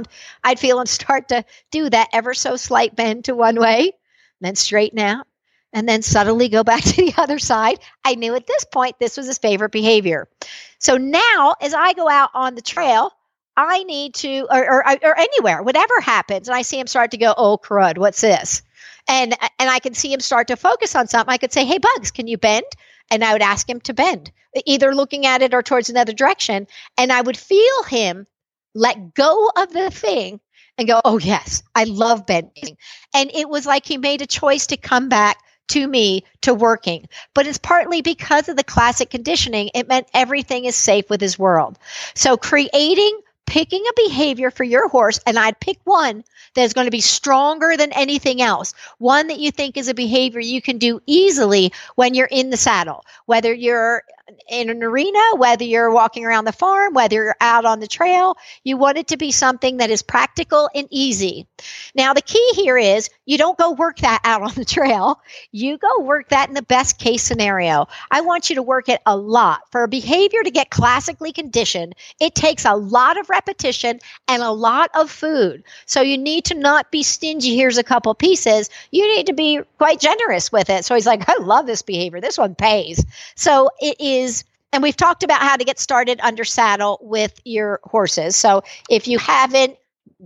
I'd 0.45 0.59
feel 0.59 0.81
him 0.81 0.87
start 0.87 1.29
to 1.29 1.45
do 1.71 1.89
that 1.91 2.09
ever 2.13 2.35
so 2.35 2.57
slight 2.57 2.97
bend 2.97 3.27
to 3.27 3.35
one 3.35 3.59
way, 3.59 3.93
then 4.41 4.57
straighten 4.57 4.99
out, 4.99 5.27
and 5.73 5.89
then 5.89 6.03
subtly 6.03 6.49
go 6.49 6.65
back 6.65 6.83
to 6.85 6.97
the 6.97 7.15
other 7.17 7.39
side. 7.39 7.79
I 8.05 8.15
knew 8.15 8.35
at 8.35 8.47
this 8.47 8.65
point 8.65 8.97
this 8.99 9.17
was 9.17 9.27
his 9.27 9.39
favorite 9.39 9.73
behavior. 9.73 10.29
So 10.79 10.97
now, 10.97 11.55
as 11.61 11.75
I 11.75 11.93
go 11.93 12.09
out 12.09 12.31
on 12.35 12.55
the 12.55 12.63
trail, 12.63 13.13
I 13.57 13.85
need 13.85 14.15
to, 14.15 14.47
or, 14.51 14.83
or, 14.83 14.99
or 15.03 15.19
anywhere, 15.19 15.63
whatever 15.63 16.01
happens, 16.01 16.49
and 16.49 16.57
I 16.57 16.63
see 16.63 16.79
him 16.79 16.87
start 16.87 17.11
to 17.11 17.19
go, 17.19 17.35
oh, 17.37 17.59
crud, 17.59 17.99
what's 17.99 18.21
this? 18.21 18.63
And, 19.09 19.37
and 19.59 19.69
I 19.69 19.79
can 19.79 19.95
see 19.95 20.13
him 20.13 20.21
start 20.21 20.49
to 20.49 20.57
focus 20.57 20.95
on 20.95 21.09
something. 21.09 21.33
I 21.33 21.39
could 21.39 21.53
say, 21.53 21.65
hey, 21.65 21.79
Bugs, 21.79 22.11
can 22.11 22.27
you 22.27 22.39
bend? 22.39 22.65
And 23.11 23.23
I 23.23 23.33
would 23.33 23.43
ask 23.43 23.69
him 23.69 23.81
to 23.83 23.95
bend, 23.95 24.33
either 24.65 24.95
looking 24.95 25.27
at 25.27 25.43
it 25.43 25.55
or 25.55 25.63
towards 25.63 25.91
another 25.91 26.13
direction. 26.13 26.67
And 26.97 27.13
I 27.13 27.21
would 27.21 27.37
feel 27.37 27.83
him 27.85 28.27
let 28.75 29.15
go 29.15 29.51
of 29.57 29.73
the 29.73 29.91
thing 29.91 30.41
and 30.79 30.89
go, 30.89 31.01
oh, 31.05 31.19
yes, 31.19 31.63
I 31.75 31.85
love 31.85 32.27
bending. 32.27 32.77
And 33.15 33.31
it 33.35 33.49
was 33.49 33.67
like 33.67 33.87
he 33.87 33.99
made 33.99 34.23
a 34.23 34.27
choice 34.27 34.67
to 34.69 34.77
come 34.77 35.09
back 35.09 35.39
to 35.69 35.87
me 35.87 36.25
to 36.43 36.55
working. 36.55 37.07
But 37.35 37.47
it's 37.47 37.59
partly 37.59 38.03
because 38.03 38.49
of 38.49 38.57
the 38.57 38.65
classic 38.65 39.11
conditioning. 39.11 39.71
It 39.75 39.89
meant 39.89 40.09
everything 40.15 40.65
is 40.65 40.77
safe 40.77 41.09
with 41.09 41.21
his 41.21 41.39
world. 41.39 41.79
So 42.15 42.37
creating, 42.37 43.21
picking 43.47 43.85
a 43.87 44.09
behavior 44.09 44.51
for 44.51 44.65
your 44.65 44.89
horse, 44.89 45.21
and 45.27 45.39
I'd 45.39 45.61
pick 45.61 45.79
one 45.85 46.25
that's 46.55 46.75
going 46.75 46.87
to 46.87 46.91
be 46.91 47.01
stronger 47.01 47.77
than 47.77 47.93
anything 47.93 48.43
else. 48.43 48.75
One 48.99 49.29
that 49.29 49.39
you 49.39 49.51
think 49.51 49.77
is 49.77 49.89
a 49.89 49.95
behavior 49.95 50.41
you 50.41 50.61
can 50.63 50.79
do 50.79 51.01
easily 51.07 51.73
when 51.95 52.15
you're 52.15 52.27
in 52.27 52.51
the 52.51 52.57
saddle, 52.57 53.05
whether 53.27 53.53
you're 53.53 54.03
in 54.49 54.71
an 54.71 54.83
arena, 54.83 55.19
whether 55.37 55.65
you're 55.65 55.91
walking 55.91 56.25
around 56.25 56.45
the 56.45 56.53
farm, 56.53 56.95
whether 56.95 57.15
you're 57.15 57.37
out 57.41 57.65
on 57.65 57.81
the 57.81 57.87
trail. 57.87 58.37
You 58.65 58.77
want 58.77 58.99
it 58.99 59.09
to 59.09 59.17
be 59.17 59.33
something 59.33 59.79
that 59.79 59.91
is 59.91 60.03
practical 60.03 60.71
and 60.75 60.87
easy. 60.91 61.47
Now, 61.95 62.15
the 62.15 62.23
key 62.23 62.51
here 62.55 62.79
is 62.79 63.11
you 63.25 63.39
don't 63.39 63.59
go 63.59 63.73
work 63.73 63.99
that 63.99 64.21
out 64.25 64.43
on 64.43 64.55
the 64.55 64.65
trail. 64.65 65.21
You 65.51 65.79
go 65.79 66.01
work 66.01 66.29
that 66.29 66.49
in 66.49 66.55
the 66.55 66.63
best 66.63 66.99
case 66.99 67.23
scenario. 67.23 67.89
I 68.11 68.21
want 68.21 68.49
you 68.49 68.57
to 68.57 68.63
work 68.63 68.89
it 68.89 69.01
a 69.07 69.17
lot. 69.17 69.63
For 69.71 69.85
a 69.85 69.89
behavior 69.89 70.43
to 70.43 70.51
get 70.51 70.71
classically 70.71 71.33
conditioned, 71.33 71.95
it 72.21 72.35
takes 72.35 72.65
a 72.65 72.75
lot 72.75 73.19
of 73.19 73.29
repetition 73.31 74.01
and 74.29 74.43
a 74.43 74.51
lot 74.51 74.91
of 74.95 75.11
food. 75.11 75.65
So 75.87 76.01
you 76.01 76.19
need 76.19 76.45
to 76.47 76.55
not 76.55 76.91
be 76.91 77.03
stingy. 77.03 77.57
Here's 77.57 77.79
a 77.79 77.85
couple 77.85 78.15
pieces. 78.15 78.71
You 78.91 79.07
need 79.17 79.27
to 79.27 79.33
be 79.33 79.61
quite 79.79 80.01
generous 80.01 80.53
with 80.53 80.71
it. 80.71 80.85
So 80.85 80.95
he's 80.95 81.07
like, 81.07 81.29
I 81.29 81.37
love 81.39 81.67
this 81.67 81.83
behavior. 81.83 82.21
This 82.21 82.39
one 82.39 82.55
pays. 82.55 83.05
So 83.35 83.71
it 83.81 83.97
is 84.01 84.12
and 84.73 84.83
we've 84.83 84.97
talked 84.97 85.23
about 85.23 85.43
how 85.43 85.57
to 85.57 85.65
get 85.65 85.79
started 85.79 86.19
under 86.23 86.45
saddle 86.45 86.99
with 87.03 87.39
your 87.45 87.81
horses. 87.85 88.37
So 88.37 88.63
if 88.89 89.07
you 89.07 89.19
haven't 89.19 89.77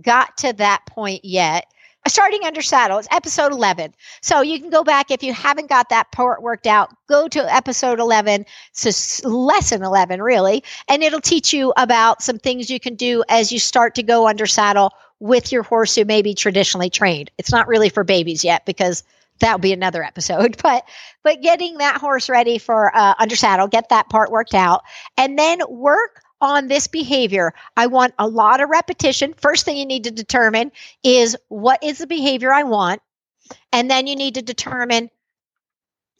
got 0.01 0.37
to 0.37 0.53
that 0.53 0.85
point 0.85 1.25
yet, 1.25 1.65
starting 2.07 2.43
under 2.45 2.61
saddle 2.61 2.99
is 2.99 3.07
episode 3.11 3.51
11 3.51 3.93
so 4.21 4.41
you 4.41 4.59
can 4.59 4.69
go 4.69 4.83
back 4.83 5.11
if 5.11 5.23
you 5.23 5.33
haven't 5.33 5.67
got 5.67 5.89
that 5.89 6.09
part 6.11 6.41
worked 6.41 6.65
out 6.65 6.89
go 7.07 7.27
to 7.27 7.53
episode 7.53 7.99
11 7.99 8.45
so 8.71 9.27
lesson 9.27 9.83
11 9.83 10.21
really 10.21 10.63
and 10.87 11.03
it'll 11.03 11.19
teach 11.19 11.53
you 11.53 11.73
about 11.75 12.21
some 12.21 12.39
things 12.39 12.69
you 12.69 12.79
can 12.79 12.95
do 12.95 13.23
as 13.29 13.51
you 13.51 13.59
start 13.59 13.95
to 13.95 14.03
go 14.03 14.27
under 14.27 14.45
saddle 14.45 14.93
with 15.19 15.51
your 15.51 15.63
horse 15.63 15.95
who 15.95 16.05
may 16.05 16.21
be 16.21 16.33
traditionally 16.33 16.89
trained 16.89 17.29
it's 17.37 17.51
not 17.51 17.67
really 17.67 17.89
for 17.89 18.03
babies 18.03 18.43
yet 18.43 18.65
because 18.65 19.03
that'll 19.39 19.59
be 19.59 19.73
another 19.73 20.03
episode 20.03 20.57
but 20.63 20.83
but 21.23 21.41
getting 21.41 21.77
that 21.77 21.97
horse 21.97 22.29
ready 22.29 22.57
for 22.57 22.95
uh, 22.95 23.13
under 23.19 23.35
saddle 23.35 23.67
get 23.67 23.89
that 23.89 24.09
part 24.09 24.31
worked 24.31 24.53
out 24.53 24.83
and 25.17 25.37
then 25.37 25.59
work 25.69 26.21
on 26.39 26.67
this 26.67 26.87
behavior. 26.87 27.53
I 27.75 27.87
want 27.87 28.13
a 28.19 28.27
lot 28.27 28.61
of 28.61 28.69
repetition. 28.69 29.33
First 29.33 29.65
thing 29.65 29.77
you 29.77 29.85
need 29.85 30.03
to 30.05 30.11
determine 30.11 30.71
is 31.03 31.35
what 31.47 31.83
is 31.83 31.97
the 31.97 32.07
behavior 32.07 32.53
i 32.53 32.63
want 32.63 33.01
and 33.71 33.89
then 33.89 34.07
you 34.07 34.15
need 34.15 34.35
to 34.35 34.41
determine 34.41 35.09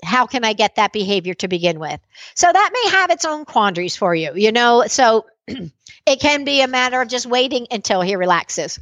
how 0.03 0.25
can 0.27 0.43
i 0.43 0.53
get 0.53 0.75
that 0.75 0.93
behavior 0.93 1.33
to 1.35 1.47
begin 1.47 1.79
with. 1.79 1.99
So 2.35 2.51
that 2.51 2.69
may 2.73 2.91
have 2.91 3.11
its 3.11 3.25
own 3.25 3.45
quandaries 3.45 3.95
for 3.95 4.13
you 4.13 4.33
you 4.35 4.51
know? 4.51 4.85
So 4.87 5.25
it 5.47 6.19
can 6.19 6.43
be 6.43 6.61
a 6.61 6.67
matter 6.67 7.01
of 7.01 7.09
just 7.09 7.25
waiting 7.25 7.67
until 7.71 8.01
he 8.01 8.15
relaxes 8.15 8.79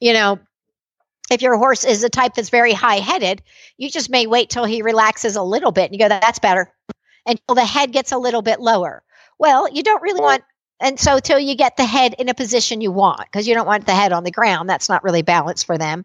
you 0.00 0.12
know 0.12 0.38
if 1.30 1.42
your 1.42 1.56
horse 1.56 1.84
is 1.84 2.04
a 2.04 2.08
type 2.08 2.34
that's 2.34 2.50
very 2.50 2.72
high 2.72 3.00
headed, 3.00 3.42
you 3.76 3.90
just 3.90 4.10
may 4.10 4.26
wait 4.26 4.50
till 4.50 4.64
he 4.64 4.82
relaxes 4.82 5.36
a 5.36 5.42
little 5.42 5.72
bit 5.72 5.90
and 5.90 5.94
you 5.94 5.98
go, 5.98 6.08
that's 6.08 6.38
better 6.38 6.72
until 7.26 7.54
the 7.54 7.64
head 7.64 7.92
gets 7.92 8.12
a 8.12 8.18
little 8.18 8.42
bit 8.42 8.60
lower. 8.60 9.02
Well, 9.38 9.68
you 9.70 9.82
don't 9.82 10.02
really 10.02 10.20
want, 10.20 10.44
and 10.80 11.00
so 11.00 11.18
till 11.18 11.38
you 11.38 11.56
get 11.56 11.76
the 11.76 11.84
head 11.84 12.14
in 12.18 12.28
a 12.28 12.34
position 12.34 12.80
you 12.80 12.92
want, 12.92 13.20
because 13.20 13.48
you 13.48 13.54
don't 13.54 13.66
want 13.66 13.86
the 13.86 13.94
head 13.94 14.12
on 14.12 14.24
the 14.24 14.30
ground. 14.30 14.68
That's 14.68 14.88
not 14.88 15.02
really 15.02 15.22
balanced 15.22 15.66
for 15.66 15.76
them. 15.76 16.04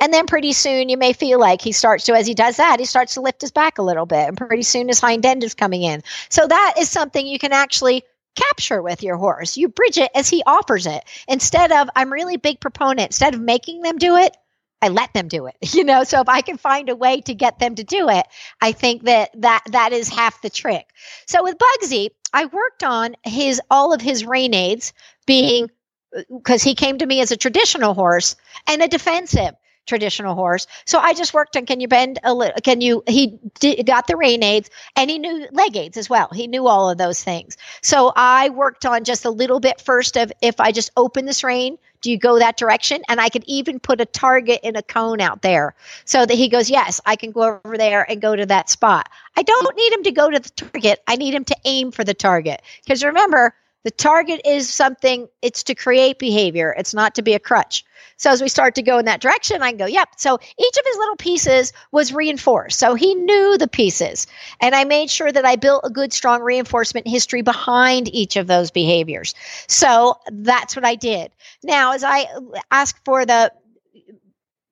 And 0.00 0.12
then 0.14 0.26
pretty 0.26 0.52
soon 0.52 0.88
you 0.88 0.96
may 0.96 1.12
feel 1.12 1.38
like 1.38 1.60
he 1.60 1.72
starts 1.72 2.04
to, 2.04 2.14
as 2.14 2.26
he 2.26 2.34
does 2.34 2.56
that, 2.56 2.80
he 2.80 2.86
starts 2.86 3.14
to 3.14 3.20
lift 3.20 3.40
his 3.40 3.50
back 3.50 3.78
a 3.78 3.82
little 3.82 4.06
bit. 4.06 4.28
And 4.28 4.36
pretty 4.36 4.62
soon 4.62 4.88
his 4.88 5.00
hind 5.00 5.26
end 5.26 5.44
is 5.44 5.54
coming 5.54 5.82
in. 5.82 6.02
So 6.28 6.46
that 6.46 6.74
is 6.78 6.88
something 6.88 7.26
you 7.26 7.38
can 7.38 7.52
actually 7.52 8.04
capture 8.34 8.80
with 8.80 9.02
your 9.02 9.16
horse. 9.16 9.56
You 9.56 9.68
bridge 9.68 9.98
it 9.98 10.10
as 10.14 10.28
he 10.28 10.42
offers 10.46 10.86
it. 10.86 11.04
Instead 11.28 11.70
of, 11.70 11.90
I'm 11.94 12.12
really 12.12 12.36
big 12.36 12.60
proponent, 12.60 13.10
instead 13.10 13.34
of 13.34 13.40
making 13.40 13.82
them 13.82 13.98
do 13.98 14.16
it, 14.16 14.36
I 14.82 14.88
let 14.88 15.14
them 15.14 15.28
do 15.28 15.46
it. 15.46 15.56
You 15.74 15.84
know, 15.84 16.04
so 16.04 16.20
if 16.20 16.28
I 16.28 16.42
can 16.42 16.58
find 16.58 16.90
a 16.90 16.96
way 16.96 17.22
to 17.22 17.34
get 17.34 17.58
them 17.58 17.76
to 17.76 17.84
do 17.84 18.08
it, 18.10 18.26
I 18.60 18.72
think 18.72 19.04
that 19.04 19.30
that 19.40 19.62
that 19.70 19.92
is 19.92 20.08
half 20.08 20.42
the 20.42 20.50
trick. 20.50 20.86
So 21.26 21.42
with 21.42 21.56
Bugsy, 21.58 22.10
I 22.32 22.46
worked 22.46 22.84
on 22.84 23.16
his 23.24 23.60
all 23.70 23.94
of 23.94 24.00
his 24.02 24.24
rein 24.26 24.54
aids 24.54 24.92
being 25.26 25.70
uh, 26.16 26.22
because 26.28 26.62
he 26.62 26.74
came 26.74 26.98
to 26.98 27.06
me 27.06 27.20
as 27.20 27.32
a 27.32 27.36
traditional 27.36 27.94
horse 27.94 28.36
and 28.68 28.82
a 28.82 28.88
defensive 28.88 29.54
traditional 29.86 30.34
horse. 30.34 30.66
So 30.84 30.98
I 30.98 31.14
just 31.14 31.34
worked 31.34 31.56
on 31.56 31.66
can 31.66 31.80
you 31.80 31.88
bend 31.88 32.18
a 32.22 32.34
little? 32.34 32.60
Can 32.62 32.80
you? 32.80 33.02
He 33.06 33.38
did, 33.60 33.86
got 33.86 34.06
the 34.06 34.16
rein 34.16 34.42
aids 34.42 34.70
and 34.96 35.10
he 35.10 35.18
knew 35.18 35.46
leg 35.52 35.76
aids 35.76 35.96
as 35.96 36.08
well. 36.08 36.28
He 36.32 36.46
knew 36.46 36.66
all 36.66 36.90
of 36.90 36.98
those 36.98 37.22
things. 37.22 37.56
So 37.80 38.12
I 38.14 38.50
worked 38.50 38.86
on 38.86 39.04
just 39.04 39.24
a 39.24 39.30
little 39.30 39.60
bit 39.60 39.80
first 39.80 40.16
of 40.16 40.32
if 40.40 40.60
I 40.60 40.72
just 40.72 40.90
open 40.96 41.24
this 41.24 41.44
rein, 41.44 41.78
do 42.02 42.10
you 42.10 42.18
go 42.18 42.38
that 42.38 42.56
direction? 42.56 43.02
And 43.08 43.20
I 43.20 43.28
could 43.28 43.44
even 43.46 43.80
put 43.80 44.00
a 44.00 44.06
target 44.06 44.60
in 44.62 44.76
a 44.76 44.82
cone 44.82 45.20
out 45.20 45.40
there 45.40 45.74
so 46.04 46.26
that 46.26 46.34
he 46.34 46.48
goes, 46.48 46.68
yes, 46.68 47.00
I 47.06 47.16
can 47.16 47.30
go 47.30 47.60
over 47.64 47.78
there 47.78 48.08
and 48.08 48.20
go 48.20 48.34
to 48.34 48.46
that 48.46 48.68
spot. 48.68 49.08
I 49.36 49.42
don't 49.42 49.76
need 49.76 49.92
him 49.92 50.02
to 50.04 50.12
go 50.12 50.30
to 50.30 50.40
the 50.40 50.50
target. 50.50 51.02
I 51.06 51.16
need 51.16 51.32
him 51.32 51.44
to 51.44 51.56
aim 51.64 51.92
for 51.92 52.04
the 52.04 52.14
target. 52.14 52.60
Because 52.84 53.04
remember, 53.04 53.54
the 53.84 53.90
target 53.90 54.40
is 54.44 54.72
something, 54.72 55.28
it's 55.40 55.62
to 55.64 55.74
create 55.74 56.18
behavior, 56.18 56.74
it's 56.76 56.94
not 56.94 57.14
to 57.16 57.22
be 57.22 57.34
a 57.34 57.38
crutch. 57.38 57.84
So 58.16 58.30
as 58.30 58.40
we 58.40 58.48
start 58.48 58.76
to 58.76 58.82
go 58.82 58.98
in 58.98 59.06
that 59.06 59.20
direction, 59.20 59.62
I 59.62 59.70
can 59.70 59.78
go, 59.78 59.86
yep. 59.86 60.10
So 60.16 60.38
each 60.38 60.76
of 60.76 60.86
his 60.86 60.96
little 60.96 61.16
pieces 61.16 61.72
was 61.90 62.12
reinforced. 62.12 62.78
So 62.78 62.94
he 62.94 63.14
knew 63.14 63.58
the 63.58 63.66
pieces. 63.66 64.26
And 64.60 64.74
I 64.76 64.84
made 64.84 65.10
sure 65.10 65.32
that 65.32 65.44
I 65.44 65.56
built 65.56 65.82
a 65.84 65.90
good, 65.90 66.12
strong 66.12 66.40
reinforcement 66.40 67.08
history 67.08 67.42
behind 67.42 68.14
each 68.14 68.36
of 68.36 68.46
those 68.46 68.70
behaviors. 68.70 69.34
So 69.66 70.20
that's 70.30 70.76
what 70.76 70.84
I 70.84 70.94
did. 70.94 71.32
Now, 71.64 71.92
as 71.92 72.04
I 72.04 72.26
ask 72.70 73.02
for 73.04 73.26
the 73.26 73.52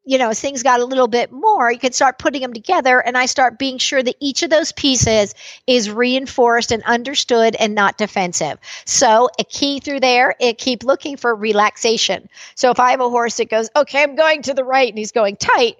you 0.05 0.19
know, 0.19 0.33
things 0.33 0.63
got 0.63 0.81
a 0.81 0.85
little 0.85 1.09
bit 1.09 1.31
more, 1.31 1.71
you 1.71 1.79
can 1.79 1.93
start 1.93 2.19
putting 2.19 2.41
them 2.41 2.53
together. 2.53 2.99
And 3.01 3.17
I 3.19 3.27
start 3.27 3.59
being 3.59 3.79
sure 3.79 4.03
that 4.03 4.17
each 4.21 4.43
of 4.43 4.51
those 4.51 4.73
pieces 4.73 5.35
is 5.67 5.91
reinforced 5.91 6.73
and 6.73 6.83
understood 6.85 7.55
and 7.57 7.75
not 7.75 7.99
defensive. 7.99 8.59
So 8.87 9.29
a 9.39 9.45
key 9.45 9.81
through 9.81 10.01
there, 10.01 10.35
it 10.41 10.59
keep 10.59 10.85
looking 10.85 11.17
for 11.17 11.35
relaxation. 11.35 12.29
So 12.55 12.71
if 12.71 12.81
I 12.81 12.93
have 12.93 13.01
a 13.01 13.11
horse 13.11 13.37
that 13.37 13.51
goes, 13.51 13.69
okay, 13.77 14.03
I'm 14.03 14.17
going 14.17 14.43
to 14.43 14.55
the 14.55 14.65
right 14.65 14.89
and 14.89 14.99
he's 14.99 15.13
going 15.13 15.37
tight, 15.37 15.77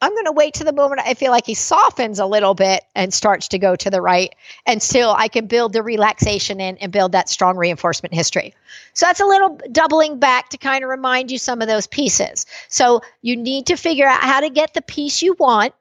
I'm 0.00 0.12
going 0.12 0.24
to 0.24 0.32
wait 0.32 0.54
to 0.54 0.64
the 0.64 0.72
moment 0.72 1.02
I 1.04 1.14
feel 1.14 1.30
like 1.30 1.46
he 1.46 1.54
softens 1.54 2.18
a 2.18 2.26
little 2.26 2.54
bit 2.54 2.84
and 2.94 3.12
starts 3.12 3.48
to 3.48 3.58
go 3.58 3.76
to 3.76 3.90
the 3.90 4.00
right. 4.00 4.34
And 4.66 4.82
still, 4.82 5.14
I 5.16 5.28
can 5.28 5.46
build 5.46 5.72
the 5.72 5.82
relaxation 5.82 6.60
in 6.60 6.78
and 6.78 6.90
build 6.90 7.12
that 7.12 7.28
strong 7.28 7.56
reinforcement 7.56 8.14
history. 8.14 8.54
So 8.94 9.06
that's 9.06 9.20
a 9.20 9.26
little 9.26 9.60
doubling 9.72 10.18
back 10.18 10.48
to 10.50 10.58
kind 10.58 10.82
of 10.84 10.90
remind 10.90 11.30
you 11.30 11.38
some 11.38 11.60
of 11.60 11.68
those 11.68 11.86
pieces. 11.86 12.46
So 12.68 13.02
you 13.22 13.36
need 13.36 13.66
to 13.66 13.76
figure 13.76 14.06
out 14.06 14.22
how 14.22 14.40
to 14.40 14.48
get 14.48 14.74
the 14.74 14.82
piece 14.82 15.22
you 15.22 15.34
want 15.38 15.74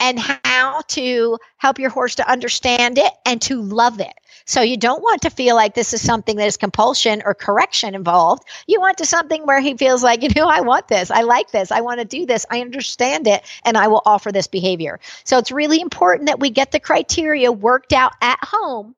and 0.00 0.18
how 0.18 0.82
to 0.88 1.38
help 1.56 1.78
your 1.78 1.90
horse 1.90 2.16
to 2.16 2.30
understand 2.30 2.98
it 2.98 3.12
and 3.24 3.40
to 3.42 3.60
love 3.60 4.00
it. 4.00 4.12
So 4.46 4.60
you 4.60 4.76
don't 4.76 5.02
want 5.02 5.22
to 5.22 5.30
feel 5.30 5.56
like 5.56 5.74
this 5.74 5.94
is 5.94 6.02
something 6.02 6.36
that 6.36 6.46
is 6.46 6.56
compulsion 6.58 7.22
or 7.24 7.34
correction 7.34 7.94
involved. 7.94 8.42
You 8.66 8.80
want 8.80 8.98
to 8.98 9.06
something 9.06 9.46
where 9.46 9.60
he 9.60 9.76
feels 9.76 10.02
like, 10.02 10.22
you 10.22 10.28
know, 10.36 10.48
I 10.48 10.60
want 10.60 10.88
this. 10.88 11.10
I 11.10 11.22
like 11.22 11.50
this. 11.50 11.72
I 11.72 11.80
want 11.80 12.00
to 12.00 12.04
do 12.04 12.26
this. 12.26 12.44
I 12.50 12.60
understand 12.60 13.26
it 13.26 13.42
and 13.64 13.78
I 13.78 13.88
will 13.88 14.02
offer 14.04 14.32
this 14.32 14.46
behavior. 14.46 15.00
So 15.24 15.38
it's 15.38 15.50
really 15.50 15.80
important 15.80 16.26
that 16.26 16.40
we 16.40 16.50
get 16.50 16.72
the 16.72 16.80
criteria 16.80 17.50
worked 17.50 17.92
out 17.92 18.12
at 18.20 18.38
home 18.42 18.94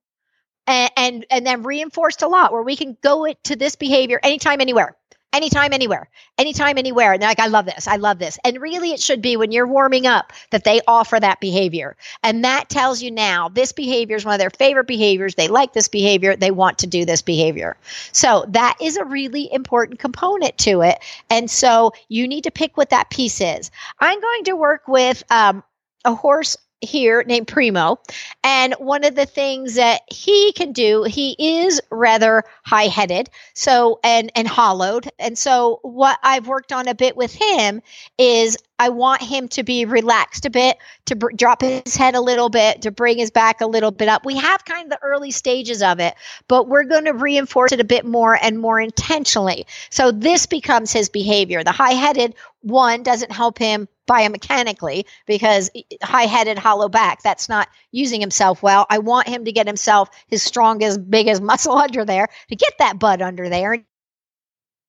and 0.67 0.91
and, 0.97 1.27
and 1.31 1.47
then 1.47 1.63
reinforced 1.63 2.23
a 2.23 2.29
lot 2.29 2.53
where 2.53 2.63
we 2.63 2.75
can 2.75 2.97
go 3.01 3.33
to 3.45 3.57
this 3.57 3.77
behavior 3.77 4.19
anytime 4.23 4.61
anywhere 4.61 4.97
anytime, 5.37 5.73
anywhere, 5.73 6.09
anytime, 6.39 6.79
anywhere. 6.79 7.13
And 7.13 7.23
they're 7.23 7.29
like, 7.29 7.41
I 7.41 7.47
love 7.47 7.67
this. 7.67 7.87
I 7.87 7.97
love 7.97 8.19
this. 8.19 8.39
And 8.45 8.61
really, 8.61 8.93
it 8.93 9.01
should 9.01 9.23
be 9.23 9.37
when 9.37 9.53
you're 9.53 9.67
warming 9.67 10.07
up 10.07 10.33
that 10.51 10.65
they 10.65 10.81
offer 10.89 11.21
that 11.21 11.41
behavior. 11.41 11.97
And 12.23 12.45
that 12.45 12.69
tells 12.69 13.03
you 13.03 13.11
now 13.11 13.49
this 13.49 13.73
behavior 13.73 14.17
is 14.17 14.25
one 14.25 14.35
of 14.35 14.41
their 14.41 14.51
favorite 14.51 14.87
behaviors. 14.87 15.35
They 15.35 15.49
like 15.49 15.75
this 15.75 15.89
behavior. 15.89 16.35
They 16.35 16.51
want 16.51 16.79
to 16.79 16.87
do 16.87 17.05
this 17.05 17.23
behavior. 17.23 17.77
So 18.13 18.45
that 18.49 18.77
is 18.81 18.97
a 18.97 19.05
really 19.05 19.53
important 19.53 19.99
component 19.99 20.57
to 20.59 20.81
it. 20.83 20.99
And 21.31 21.51
so 21.51 21.93
you 22.09 22.27
need 22.27 22.45
to 22.45 22.51
pick 22.51 22.77
what 22.77 22.91
that 22.91 23.11
piece 23.11 23.41
is. 23.41 23.71
I'm 24.01 24.21
going 24.21 24.45
to 24.45 24.57
work 24.57 24.89
with 24.89 25.23
um, 25.31 25.63
a 26.05 26.15
horse 26.15 26.57
here 26.81 27.23
named 27.27 27.49
Primo. 27.49 27.99
And 28.45 28.75
one 28.75 29.05
of 29.05 29.15
the 29.15 29.27
things 29.27 29.75
that 29.75 30.03
he 30.09 30.53
can 30.53 30.73
do, 30.73 31.05
he 31.05 31.37
is 31.39 31.81
rather 31.91 32.45
high 32.65 32.89
headed. 32.89 33.31
So, 33.55 34.01
and, 34.05 34.31
and 34.35 34.47
hollowed. 34.47 35.11
And 35.19 35.37
so 35.39 35.81
what 35.83 36.19
I've 36.23 36.47
worked 36.49 36.73
on 36.73 36.89
a 36.89 36.95
bit 36.95 37.17
with 37.17 37.35
him 37.35 37.83
is 38.19 38.57
I 38.79 38.91
want 38.91 39.23
him 39.23 39.49
to 39.49 39.63
be 39.63 39.85
relaxed 39.85 40.45
a 40.45 40.51
bit, 40.51 40.77
to 41.07 41.17
br- 41.17 41.31
drop 41.35 41.63
his 41.63 41.97
head 41.97 42.15
a 42.15 42.21
little 42.21 42.49
bit, 42.49 42.83
to 42.83 42.91
bring 42.91 43.19
his 43.19 43.31
back 43.31 43.61
a 43.61 43.67
little 43.67 43.91
bit 43.91 44.09
up. 44.09 44.27
We 44.27 44.37
have 44.37 44.65
kind 44.65 44.85
of 44.85 44.91
the 44.91 45.07
early 45.07 45.31
stages 45.31 45.83
of 45.83 45.99
it, 46.01 46.15
but 46.49 46.69
we're 46.69 46.85
going 46.85 47.07
to 47.07 47.13
reinforce 47.13 47.73
it 47.73 47.81
a 47.81 47.85
bit 47.85 48.05
more 48.05 48.39
and 48.41 48.59
more 48.59 48.81
intentionally. 48.81 49.67
So 49.91 50.11
this 50.11 50.47
becomes 50.47 50.93
his 50.93 51.09
behavior. 51.09 51.65
The 51.65 51.73
high 51.73 51.93
headed 51.93 52.35
one 52.61 53.03
doesn't 53.03 53.33
help 53.33 53.59
him 53.59 53.89
biomechanically 54.09 55.05
because 55.27 55.71
high 56.03 56.27
headed, 56.27 56.59
hollow 56.59 56.89
back, 56.89 57.23
that's 57.23 57.49
not 57.49 57.69
using 57.93 58.21
himself 58.21 58.63
well. 58.63 58.87
I 58.91 58.99
want 58.99 59.29
him 59.29 59.45
to 59.45 59.53
get 59.53 59.67
himself 59.67 60.11
his 60.27 60.43
strongest, 60.43 61.11
biggest 61.11 61.43
muscle 61.43 61.77
under 61.77 62.05
there 62.05 62.29
to 62.49 62.57
get 62.57 62.75
that 62.79 62.99
butt 62.99 63.23
under 63.23 63.49
there 63.49 63.73
and 63.73 63.85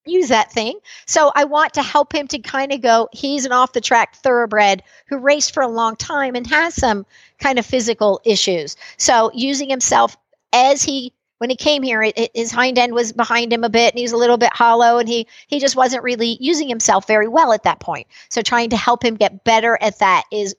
use 0.10 0.30
that 0.30 0.52
thing. 0.52 0.80
So 1.06 1.32
I 1.36 1.46
want 1.46 1.74
to 1.76 1.84
help 1.84 2.14
him 2.14 2.28
to 2.28 2.40
kind 2.40 2.72
of 2.72 2.82
go, 2.82 3.10
he's 3.12 3.46
an 3.46 3.52
off 3.52 3.74
the 3.74 3.82
track 3.82 4.16
thoroughbred 4.16 4.84
who 5.08 5.18
raced 5.18 5.54
for 5.54 5.64
a 5.64 5.68
long 5.68 5.96
time 5.96 6.36
and 6.36 6.48
has 6.48 6.76
some 6.76 7.06
kind 7.40 7.60
of 7.60 7.66
physical 7.66 8.22
issues. 8.24 8.76
So 8.98 9.32
using 9.34 9.70
himself 9.70 10.18
as 10.54 10.84
he 10.84 11.14
when 11.38 11.50
he 11.50 11.56
came 11.56 11.84
here, 11.84 12.02
it, 12.02 12.32
his 12.34 12.52
hind 12.52 12.78
end 12.80 12.94
was 12.94 13.14
behind 13.14 13.54
him 13.54 13.64
a 13.64 13.70
bit, 13.70 13.94
and 13.94 14.00
he's 14.00 14.12
a 14.12 14.18
little 14.18 14.38
bit 14.38 14.52
hollow, 14.54 14.98
and 14.98 15.08
he 15.08 15.28
he 15.48 15.60
just 15.60 15.76
wasn't 15.76 16.04
really 16.04 16.38
using 16.40 16.68
himself 16.68 17.08
very 17.08 17.28
well 17.28 17.54
at 17.54 17.64
that 17.64 17.80
point. 17.80 18.08
So 18.30 18.42
trying 18.42 18.72
to 18.72 18.78
help 18.78 19.04
him 19.04 19.16
get 19.16 19.44
better 19.44 19.78
at 19.80 20.00
that 20.00 20.24
is 20.32 20.56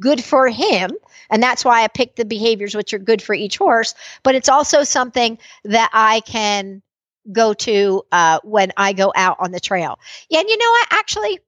good 0.00 0.22
for 0.22 0.48
him, 0.48 0.90
and 1.30 1.42
that's 1.42 1.64
why 1.64 1.84
I 1.84 1.88
picked 1.88 2.16
the 2.16 2.24
behaviors 2.24 2.74
which 2.74 2.92
are 2.92 2.98
good 2.98 3.22
for 3.22 3.34
each 3.34 3.56
horse. 3.56 3.94
But 4.22 4.34
it's 4.34 4.48
also 4.48 4.82
something 4.82 5.38
that 5.64 5.90
I 5.92 6.20
can 6.20 6.82
go 7.30 7.54
to 7.54 8.02
uh, 8.12 8.40
when 8.42 8.72
I 8.76 8.92
go 8.92 9.12
out 9.14 9.36
on 9.40 9.50
the 9.50 9.60
trail. 9.60 9.98
Yeah, 10.28 10.40
and 10.40 10.48
you 10.48 10.56
know 10.56 10.70
what? 10.70 10.88
Actually, 10.90 11.38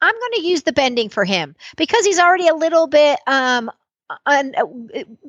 I'm 0.00 0.14
going 0.14 0.32
to 0.34 0.46
use 0.46 0.62
the 0.62 0.72
bending 0.72 1.08
for 1.08 1.24
him 1.24 1.56
because 1.76 2.04
he's 2.04 2.18
already 2.18 2.48
a 2.48 2.54
little 2.54 2.86
bit 2.86 3.18
um, 3.26 3.70
and 4.24 4.54
uh, 4.56 4.64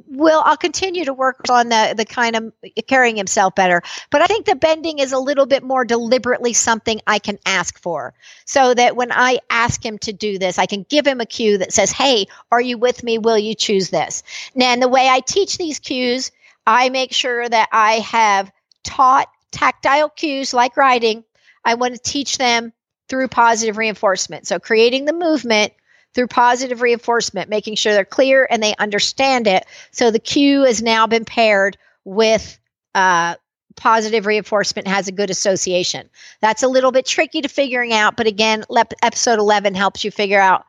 will 0.08 0.42
I'll 0.46 0.58
continue 0.58 1.06
to 1.06 1.14
work 1.14 1.42
on 1.50 1.70
the 1.70 1.94
the 1.98 2.06
kind 2.06 2.36
of 2.36 2.54
carrying 2.88 3.16
himself 3.16 3.56
better. 3.56 3.82
But 4.10 4.22
I 4.22 4.26
think 4.26 4.46
the 4.46 4.56
bending 4.56 5.00
is 5.00 5.12
a 5.12 5.20
little 5.20 5.46
bit 5.46 5.64
more 5.64 5.86
deliberately 5.86 6.54
something 6.54 7.02
I 7.08 7.20
can 7.20 7.40
ask 7.46 7.80
for, 7.80 8.14
so 8.46 8.74
that 8.74 8.96
when 8.96 9.12
I 9.12 9.40
ask 9.50 9.84
him 9.84 9.98
to 10.00 10.14
do 10.14 10.38
this, 10.38 10.60
I 10.60 10.66
can 10.66 10.86
give 10.90 11.08
him 11.08 11.22
a 11.22 11.26
cue 11.26 11.58
that 11.60 11.74
says, 11.74 11.92
"Hey, 11.92 12.28
are 12.52 12.62
you 12.62 12.78
with 12.78 13.04
me? 13.04 13.18
Will 13.18 13.38
you 13.38 13.56
choose 13.56 13.90
this?" 13.90 14.24
And 14.60 14.82
the 14.82 14.88
way 14.88 15.08
I 15.08 15.22
teach 15.22 15.58
these 15.58 15.80
cues, 15.80 16.32
I 16.66 16.90
make 16.90 17.14
sure 17.14 17.48
that 17.48 17.70
I 17.72 17.94
have 18.00 18.52
taught 18.84 19.30
tactile 19.58 20.10
cues 20.10 20.54
like 20.54 20.78
riding. 20.78 21.24
I 21.66 21.74
want 21.74 21.96
to 21.96 22.00
teach 22.00 22.38
them 22.38 22.74
through 23.10 23.28
positive 23.30 23.78
reinforcement. 23.78 24.48
So 24.48 24.60
creating 24.60 25.06
the 25.06 25.14
movement 25.14 25.74
through 26.14 26.28
positive 26.28 26.82
reinforcement, 26.82 27.50
making 27.50 27.76
sure 27.76 27.94
they're 27.94 28.06
clear 28.06 28.48
and 28.50 28.62
they 28.62 28.76
understand 28.76 29.48
it. 29.48 29.66
So 29.92 30.12
the 30.12 30.20
cue 30.20 30.64
has 30.64 30.82
now 30.82 31.08
been 31.08 31.26
paired 31.26 31.78
with 32.06 32.60
uh, 32.96 33.36
positive 33.76 34.26
reinforcement 34.26 34.88
has 34.88 35.08
a 35.08 35.12
good 35.12 35.30
association. 35.30 36.10
That's 36.42 36.64
a 36.64 36.68
little 36.68 36.92
bit 36.92 37.06
tricky 37.06 37.42
to 37.42 37.48
figuring 37.48 37.94
out, 37.94 38.18
but 38.18 38.28
again, 38.28 38.64
lep- 38.70 38.94
episode 39.02 39.40
11 39.40 39.76
helps 39.76 40.04
you 40.04 40.12
figure 40.12 40.40
out 40.40 40.66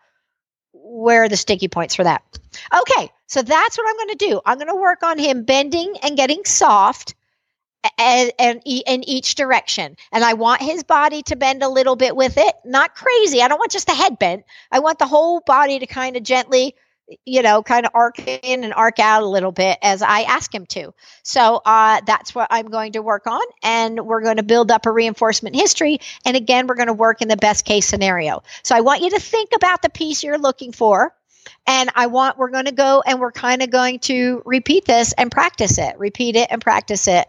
where 0.72 1.24
are 1.24 1.28
the 1.28 1.36
sticky 1.36 1.68
points 1.68 1.94
for 1.94 2.04
that. 2.04 2.22
Okay, 2.74 3.10
so 3.26 3.42
that's 3.42 3.78
what 3.78 3.88
I'm 3.88 3.96
going 3.96 4.18
to 4.18 4.26
do. 4.26 4.40
I'm 4.44 4.58
going 4.58 4.68
to 4.68 4.76
work 4.76 5.02
on 5.02 5.18
him 5.18 5.44
bending 5.44 5.94
and 6.02 6.16
getting 6.16 6.44
soft 6.44 7.14
and, 7.98 8.32
and 8.38 8.62
in 8.64 9.08
each 9.08 9.34
direction. 9.34 9.96
And 10.12 10.24
I 10.24 10.34
want 10.34 10.62
his 10.62 10.82
body 10.82 11.22
to 11.24 11.36
bend 11.36 11.62
a 11.62 11.68
little 11.68 11.96
bit 11.96 12.16
with 12.16 12.36
it, 12.36 12.54
not 12.64 12.94
crazy. 12.94 13.42
I 13.42 13.48
don't 13.48 13.58
want 13.58 13.70
just 13.70 13.86
the 13.86 13.94
head 13.94 14.18
bent. 14.18 14.44
I 14.70 14.80
want 14.80 14.98
the 14.98 15.06
whole 15.06 15.40
body 15.40 15.78
to 15.78 15.86
kind 15.86 16.16
of 16.16 16.22
gently, 16.22 16.74
you 17.24 17.42
know, 17.42 17.62
kind 17.62 17.86
of 17.86 17.92
arc 17.94 18.18
in 18.18 18.64
and 18.64 18.74
arc 18.74 18.98
out 18.98 19.22
a 19.22 19.28
little 19.28 19.52
bit 19.52 19.78
as 19.82 20.02
I 20.02 20.22
ask 20.22 20.52
him 20.52 20.66
to. 20.66 20.92
So 21.22 21.62
uh, 21.64 22.00
that's 22.06 22.34
what 22.34 22.48
I'm 22.50 22.66
going 22.66 22.92
to 22.92 23.02
work 23.02 23.26
on. 23.26 23.40
And 23.62 24.06
we're 24.06 24.22
going 24.22 24.36
to 24.36 24.42
build 24.42 24.70
up 24.70 24.86
a 24.86 24.92
reinforcement 24.92 25.56
history. 25.56 26.00
And 26.26 26.36
again, 26.36 26.66
we're 26.66 26.74
going 26.74 26.88
to 26.88 26.92
work 26.92 27.22
in 27.22 27.28
the 27.28 27.36
best 27.36 27.64
case 27.64 27.86
scenario. 27.86 28.42
So 28.62 28.76
I 28.76 28.80
want 28.80 29.02
you 29.02 29.10
to 29.10 29.20
think 29.20 29.50
about 29.54 29.82
the 29.82 29.90
piece 29.90 30.22
you're 30.22 30.38
looking 30.38 30.72
for. 30.72 31.14
And 31.66 31.90
I 31.94 32.08
want, 32.08 32.36
we're 32.36 32.50
going 32.50 32.66
to 32.66 32.72
go 32.72 33.02
and 33.06 33.20
we're 33.20 33.32
kind 33.32 33.62
of 33.62 33.70
going 33.70 34.00
to 34.00 34.42
repeat 34.44 34.84
this 34.84 35.12
and 35.14 35.30
practice 35.30 35.78
it, 35.78 35.98
repeat 35.98 36.36
it 36.36 36.48
and 36.50 36.60
practice 36.60 37.08
it 37.08 37.26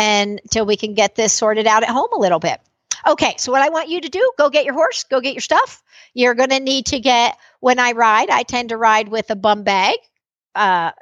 until 0.00 0.66
we 0.66 0.76
can 0.76 0.94
get 0.94 1.14
this 1.14 1.32
sorted 1.32 1.66
out 1.66 1.82
at 1.82 1.90
home 1.90 2.08
a 2.12 2.18
little 2.18 2.38
bit. 2.38 2.60
Okay, 3.06 3.34
so 3.38 3.52
what 3.52 3.62
I 3.62 3.70
want 3.70 3.88
you 3.88 4.00
to 4.00 4.08
do, 4.08 4.32
go 4.36 4.50
get 4.50 4.64
your 4.64 4.74
horse, 4.74 5.04
go 5.04 5.20
get 5.20 5.34
your 5.34 5.40
stuff. 5.40 5.82
You're 6.12 6.34
going 6.34 6.50
to 6.50 6.60
need 6.60 6.86
to 6.86 7.00
get, 7.00 7.36
when 7.60 7.78
I 7.78 7.92
ride, 7.92 8.30
I 8.30 8.42
tend 8.42 8.70
to 8.70 8.76
ride 8.76 9.08
with 9.08 9.30
a 9.30 9.36
bum 9.36 9.62
bag, 9.62 9.96
uh, 10.54 10.92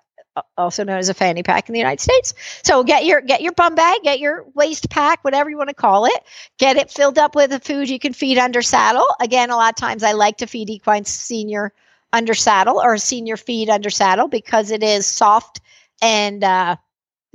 also 0.56 0.84
known 0.84 0.98
as 0.98 1.08
a 1.08 1.14
fanny 1.14 1.42
pack 1.42 1.68
in 1.68 1.72
the 1.72 1.80
United 1.80 2.00
States. 2.00 2.34
So 2.62 2.84
get 2.84 3.04
your 3.04 3.20
get 3.20 3.42
your 3.42 3.52
bum 3.52 3.74
bag, 3.74 4.02
get 4.04 4.20
your 4.20 4.44
waist 4.54 4.88
pack, 4.88 5.24
whatever 5.24 5.50
you 5.50 5.56
want 5.56 5.70
to 5.70 5.74
call 5.74 6.04
it. 6.04 6.20
Get 6.58 6.76
it 6.76 6.92
filled 6.92 7.18
up 7.18 7.34
with 7.34 7.50
the 7.50 7.58
food 7.58 7.88
you 7.88 7.98
can 7.98 8.12
feed 8.12 8.38
under 8.38 8.62
saddle. 8.62 9.06
Again, 9.20 9.50
a 9.50 9.56
lot 9.56 9.70
of 9.70 9.76
times 9.76 10.04
I 10.04 10.12
like 10.12 10.36
to 10.38 10.46
feed 10.46 10.70
equine 10.70 11.04
senior 11.04 11.72
under 12.12 12.34
saddle 12.34 12.80
or 12.80 12.96
senior 12.98 13.36
feed 13.36 13.68
under 13.68 13.90
saddle 13.90 14.28
because 14.28 14.70
it 14.70 14.84
is 14.84 15.06
soft 15.06 15.60
and 16.00 16.44
uh, 16.44 16.76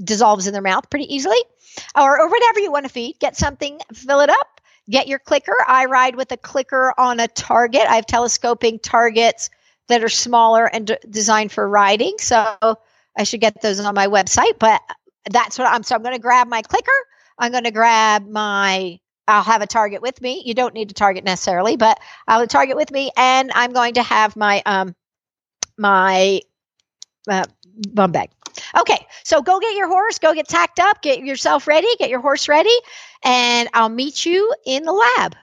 dissolves 0.01 0.47
in 0.47 0.53
their 0.53 0.61
mouth 0.61 0.89
pretty 0.89 1.13
easily 1.13 1.37
or, 1.95 2.19
or 2.21 2.29
whatever 2.29 2.59
you 2.59 2.71
want 2.71 2.85
to 2.85 2.91
feed. 2.91 3.19
Get 3.19 3.37
something, 3.37 3.79
fill 3.93 4.19
it 4.19 4.29
up, 4.29 4.61
get 4.89 5.07
your 5.07 5.19
clicker. 5.19 5.55
I 5.67 5.85
ride 5.85 6.15
with 6.15 6.31
a 6.31 6.37
clicker 6.37 6.93
on 6.97 7.19
a 7.19 7.27
target. 7.27 7.83
I 7.87 7.95
have 7.95 8.05
telescoping 8.05 8.79
targets 8.79 9.49
that 9.87 10.03
are 10.03 10.09
smaller 10.09 10.65
and 10.65 10.87
d- 10.87 10.97
designed 11.09 11.51
for 11.51 11.67
riding. 11.67 12.15
So 12.19 12.55
I 13.17 13.23
should 13.23 13.41
get 13.41 13.61
those 13.61 13.79
on 13.79 13.95
my 13.95 14.07
website, 14.07 14.59
but 14.59 14.81
that's 15.29 15.57
what 15.57 15.67
I'm. 15.67 15.83
So 15.83 15.95
I'm 15.95 16.03
going 16.03 16.15
to 16.15 16.21
grab 16.21 16.47
my 16.47 16.61
clicker. 16.61 16.91
I'm 17.37 17.51
going 17.51 17.63
to 17.63 17.71
grab 17.71 18.27
my, 18.27 18.99
I'll 19.27 19.43
have 19.43 19.61
a 19.61 19.67
target 19.67 20.01
with 20.01 20.21
me. 20.21 20.43
You 20.45 20.53
don't 20.53 20.73
need 20.73 20.91
a 20.91 20.93
target 20.93 21.23
necessarily, 21.23 21.77
but 21.77 21.99
I'll 22.27 22.39
have 22.39 22.45
a 22.45 22.49
target 22.49 22.75
with 22.75 22.91
me 22.91 23.11
and 23.17 23.51
I'm 23.53 23.73
going 23.73 23.95
to 23.95 24.03
have 24.03 24.35
my, 24.35 24.61
um, 24.65 24.95
my 25.77 26.41
uh, 27.29 27.45
bum 27.93 28.11
bag. 28.11 28.29
Okay, 28.77 29.05
so 29.23 29.41
go 29.41 29.59
get 29.59 29.75
your 29.75 29.87
horse, 29.87 30.19
go 30.19 30.33
get 30.33 30.47
tacked 30.47 30.79
up, 30.79 31.01
get 31.01 31.19
yourself 31.19 31.67
ready, 31.67 31.87
get 31.99 32.09
your 32.09 32.21
horse 32.21 32.47
ready, 32.47 32.75
and 33.23 33.69
I'll 33.73 33.89
meet 33.89 34.25
you 34.25 34.53
in 34.65 34.83
the 34.83 34.91
lab. 34.91 35.35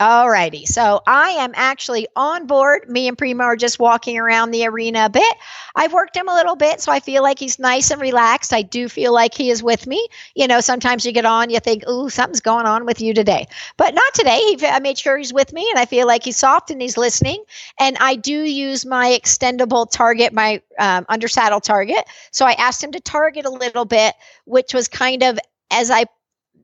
All 0.00 0.30
righty. 0.30 0.64
So 0.64 1.02
I 1.06 1.32
am 1.32 1.52
actually 1.54 2.08
on 2.16 2.46
board. 2.46 2.88
Me 2.88 3.06
and 3.06 3.18
Primo 3.18 3.44
are 3.44 3.56
just 3.56 3.78
walking 3.78 4.16
around 4.16 4.50
the 4.50 4.66
arena 4.66 5.04
a 5.04 5.10
bit. 5.10 5.36
I've 5.76 5.92
worked 5.92 6.16
him 6.16 6.26
a 6.26 6.34
little 6.34 6.56
bit, 6.56 6.80
so 6.80 6.90
I 6.90 7.00
feel 7.00 7.22
like 7.22 7.38
he's 7.38 7.58
nice 7.58 7.90
and 7.90 8.00
relaxed. 8.00 8.54
I 8.54 8.62
do 8.62 8.88
feel 8.88 9.12
like 9.12 9.34
he 9.34 9.50
is 9.50 9.62
with 9.62 9.86
me. 9.86 10.08
You 10.34 10.48
know, 10.48 10.60
sometimes 10.62 11.04
you 11.04 11.12
get 11.12 11.26
on, 11.26 11.50
you 11.50 11.60
think, 11.60 11.86
ooh, 11.86 12.08
something's 12.08 12.40
going 12.40 12.64
on 12.64 12.86
with 12.86 13.02
you 13.02 13.12
today. 13.12 13.46
But 13.76 13.92
not 13.92 14.14
today. 14.14 14.38
He, 14.38 14.66
I 14.66 14.78
made 14.80 14.96
sure 14.96 15.18
he's 15.18 15.34
with 15.34 15.52
me, 15.52 15.68
and 15.68 15.78
I 15.78 15.84
feel 15.84 16.06
like 16.06 16.24
he's 16.24 16.38
soft 16.38 16.70
and 16.70 16.80
he's 16.80 16.96
listening. 16.96 17.44
And 17.78 17.98
I 18.00 18.16
do 18.16 18.32
use 18.42 18.86
my 18.86 19.08
extendable 19.08 19.90
target, 19.90 20.32
my 20.32 20.62
um, 20.78 21.04
under 21.10 21.28
saddle 21.28 21.60
target. 21.60 22.06
So 22.30 22.46
I 22.46 22.52
asked 22.52 22.82
him 22.82 22.92
to 22.92 23.00
target 23.00 23.44
a 23.44 23.50
little 23.50 23.84
bit, 23.84 24.14
which 24.46 24.72
was 24.72 24.88
kind 24.88 25.22
of 25.22 25.38
as 25.70 25.90
I 25.90 26.06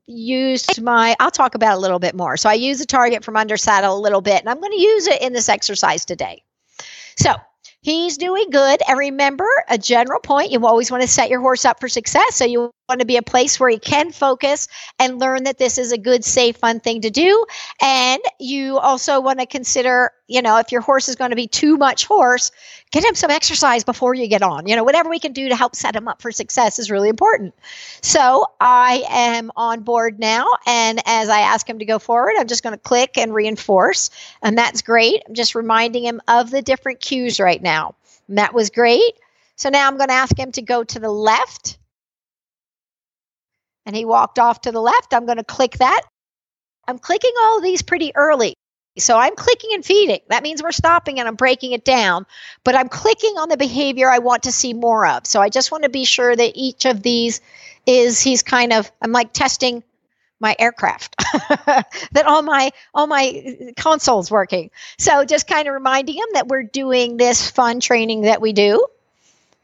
used 0.07 0.81
my 0.81 1.15
i'll 1.19 1.31
talk 1.31 1.53
about 1.55 1.77
a 1.77 1.81
little 1.81 1.99
bit 1.99 2.15
more. 2.15 2.37
So 2.37 2.49
i 2.49 2.53
use 2.53 2.79
the 2.79 2.85
target 2.85 3.23
from 3.23 3.35
under 3.35 3.57
saddle 3.57 3.97
a 3.97 3.99
little 3.99 4.21
bit 4.21 4.39
and 4.39 4.49
i'm 4.49 4.59
going 4.59 4.71
to 4.71 4.81
use 4.81 5.07
it 5.07 5.21
in 5.21 5.33
this 5.33 5.49
exercise 5.49 6.05
today. 6.05 6.43
So 7.17 7.33
he's 7.81 8.17
doing 8.17 8.49
good 8.49 8.81
and 8.87 8.97
remember 8.97 9.49
a 9.69 9.77
general 9.77 10.19
point 10.19 10.51
you 10.51 10.65
always 10.65 10.91
want 10.91 11.03
to 11.03 11.07
set 11.07 11.29
your 11.29 11.41
horse 11.41 11.65
up 11.65 11.79
for 11.79 11.89
success 11.89 12.35
so 12.35 12.45
you 12.45 12.71
want 12.89 13.01
to 13.01 13.05
be 13.05 13.17
a 13.17 13.21
place 13.21 13.59
where 13.59 13.69
he 13.69 13.77
can 13.77 14.11
focus 14.13 14.69
and 14.97 15.19
learn 15.19 15.43
that 15.43 15.57
this 15.57 15.77
is 15.77 15.91
a 15.91 15.97
good 15.97 16.23
safe 16.23 16.55
fun 16.57 16.79
thing 16.79 17.01
to 17.01 17.09
do. 17.09 17.45
And 17.81 18.21
you 18.39 18.77
also 18.77 19.19
want 19.19 19.39
to 19.39 19.45
consider 19.45 20.11
you 20.27 20.41
know 20.41 20.57
if 20.57 20.71
your 20.71 20.81
horse 20.81 21.09
is 21.09 21.15
going 21.15 21.31
to 21.31 21.35
be 21.35 21.47
too 21.47 21.77
much 21.77 22.05
horse 22.05 22.51
get 22.91 23.03
him 23.03 23.15
some 23.15 23.31
exercise 23.31 23.83
before 23.83 24.13
you 24.13 24.27
get 24.27 24.41
on. 24.41 24.67
You 24.67 24.75
know 24.77 24.85
whatever 24.85 25.09
we 25.09 25.19
can 25.19 25.33
do 25.33 25.49
to 25.49 25.55
help 25.55 25.75
set 25.75 25.95
him 25.95 26.07
up 26.07 26.21
for 26.21 26.31
success 26.31 26.79
is 26.79 26.89
really 26.89 27.09
important. 27.09 27.53
So 28.01 28.45
i 28.61 29.03
am 29.09 29.51
on 29.57 29.81
board 29.81 30.17
now. 30.19 30.47
And 30.65 31.01
as 31.05 31.27
i 31.27 31.41
ask 31.41 31.69
him 31.69 31.79
to 31.79 31.85
go 31.85 31.99
forward 31.99 32.35
i'm 32.37 32.47
just 32.47 32.63
going 32.63 32.75
to 32.75 32.81
click 32.81 33.17
and 33.17 33.33
reinforce. 33.33 34.09
And 34.41 34.57
that's 34.57 34.81
great. 34.81 35.23
I'm 35.27 35.33
just 35.33 35.55
reminding 35.55 36.05
him 36.05 36.21
of 36.27 36.51
the 36.51 36.61
different 36.61 37.01
cues 37.01 37.39
right 37.39 37.61
now. 37.61 37.95
And 38.29 38.37
that 38.37 38.53
was 38.53 38.69
great. 38.69 39.13
So 39.57 39.69
now 39.69 39.87
i'm 39.87 39.97
going 39.97 40.09
to 40.09 40.13
ask 40.13 40.39
him 40.39 40.53
to 40.53 40.61
go 40.61 40.85
to 40.85 40.99
the 40.99 41.11
left 41.11 41.77
and 43.87 43.95
he 43.95 44.05
walked 44.05 44.37
off 44.37 44.61
to 44.61 44.71
the 44.71 44.81
left. 44.81 45.13
I'm 45.13 45.25
going 45.25 45.37
to 45.37 45.43
click 45.43 45.77
that. 45.77 46.01
I'm 46.87 46.99
clicking 46.99 47.31
all 47.41 47.61
these 47.61 47.81
pretty 47.81 48.11
early. 48.15 48.53
So 48.99 49.17
I'm 49.17 49.35
clicking 49.35 49.69
and 49.73 49.85
feeding. 49.85 50.19
That 50.27 50.43
means 50.43 50.61
we're 50.61 50.71
stopping 50.71 51.19
and 51.19 51.27
I'm 51.27 51.35
breaking 51.35 51.71
it 51.71 51.85
down, 51.85 52.25
but 52.63 52.75
I'm 52.75 52.89
clicking 52.89 53.37
on 53.37 53.47
the 53.47 53.57
behavior 53.57 54.09
I 54.09 54.19
want 54.19 54.43
to 54.43 54.51
see 54.51 54.73
more 54.73 55.07
of. 55.07 55.25
So 55.25 55.39
I 55.39 55.49
just 55.49 55.71
want 55.71 55.83
to 55.83 55.89
be 55.89 56.03
sure 56.03 56.35
that 56.35 56.51
each 56.55 56.85
of 56.85 57.01
these 57.01 57.39
is 57.85 58.19
he's 58.19 58.43
kind 58.43 58.73
of 58.73 58.91
I'm 59.01 59.11
like 59.11 59.33
testing 59.33 59.83
my 60.39 60.55
aircraft 60.59 61.15
that 62.11 62.25
all 62.25 62.41
my 62.41 62.71
all 62.93 63.07
my 63.07 63.73
consoles 63.77 64.29
working. 64.29 64.69
So 64.97 65.23
just 65.25 65.47
kind 65.47 65.67
of 65.67 65.73
reminding 65.73 66.15
him 66.15 66.27
that 66.33 66.47
we're 66.47 66.63
doing 66.63 67.17
this 67.17 67.49
fun 67.49 67.79
training 67.79 68.21
that 68.21 68.41
we 68.41 68.51
do. 68.51 68.85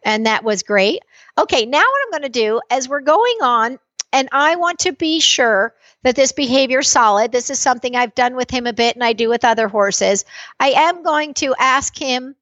And 0.05 0.27
that 0.27 0.43
was 0.43 0.63
great. 0.63 1.03
Okay, 1.38 1.65
now 1.65 1.79
what 1.79 2.01
I'm 2.05 2.12
going 2.12 2.31
to 2.31 2.39
do 2.39 2.62
as 2.69 2.88
we're 2.88 3.01
going 3.01 3.38
on 3.41 3.79
and 4.13 4.30
I 4.32 4.56
want 4.56 4.80
to 4.80 4.93
be 4.93 5.19
sure 5.19 5.73
that 6.04 6.15
this 6.15 6.32
behavior 6.32 6.80
is 6.80 6.88
solid. 6.88 7.32
This 7.32 7.49
is 7.49 7.60
something 7.60 7.95
I've 7.95 8.15
done 8.15 8.36
with 8.36 8.52
him 8.52 8.67
a 8.67 8.73
bit 8.73 8.95
and 8.95 9.04
I 9.04 9.13
do 9.13 9.28
with 9.28 9.43
other 9.43 9.67
horses. 9.67 10.23
I 10.60 10.69
am 10.69 11.04
going 11.04 11.34
to 11.36 11.56
ask 11.58 11.97
him 11.97 12.36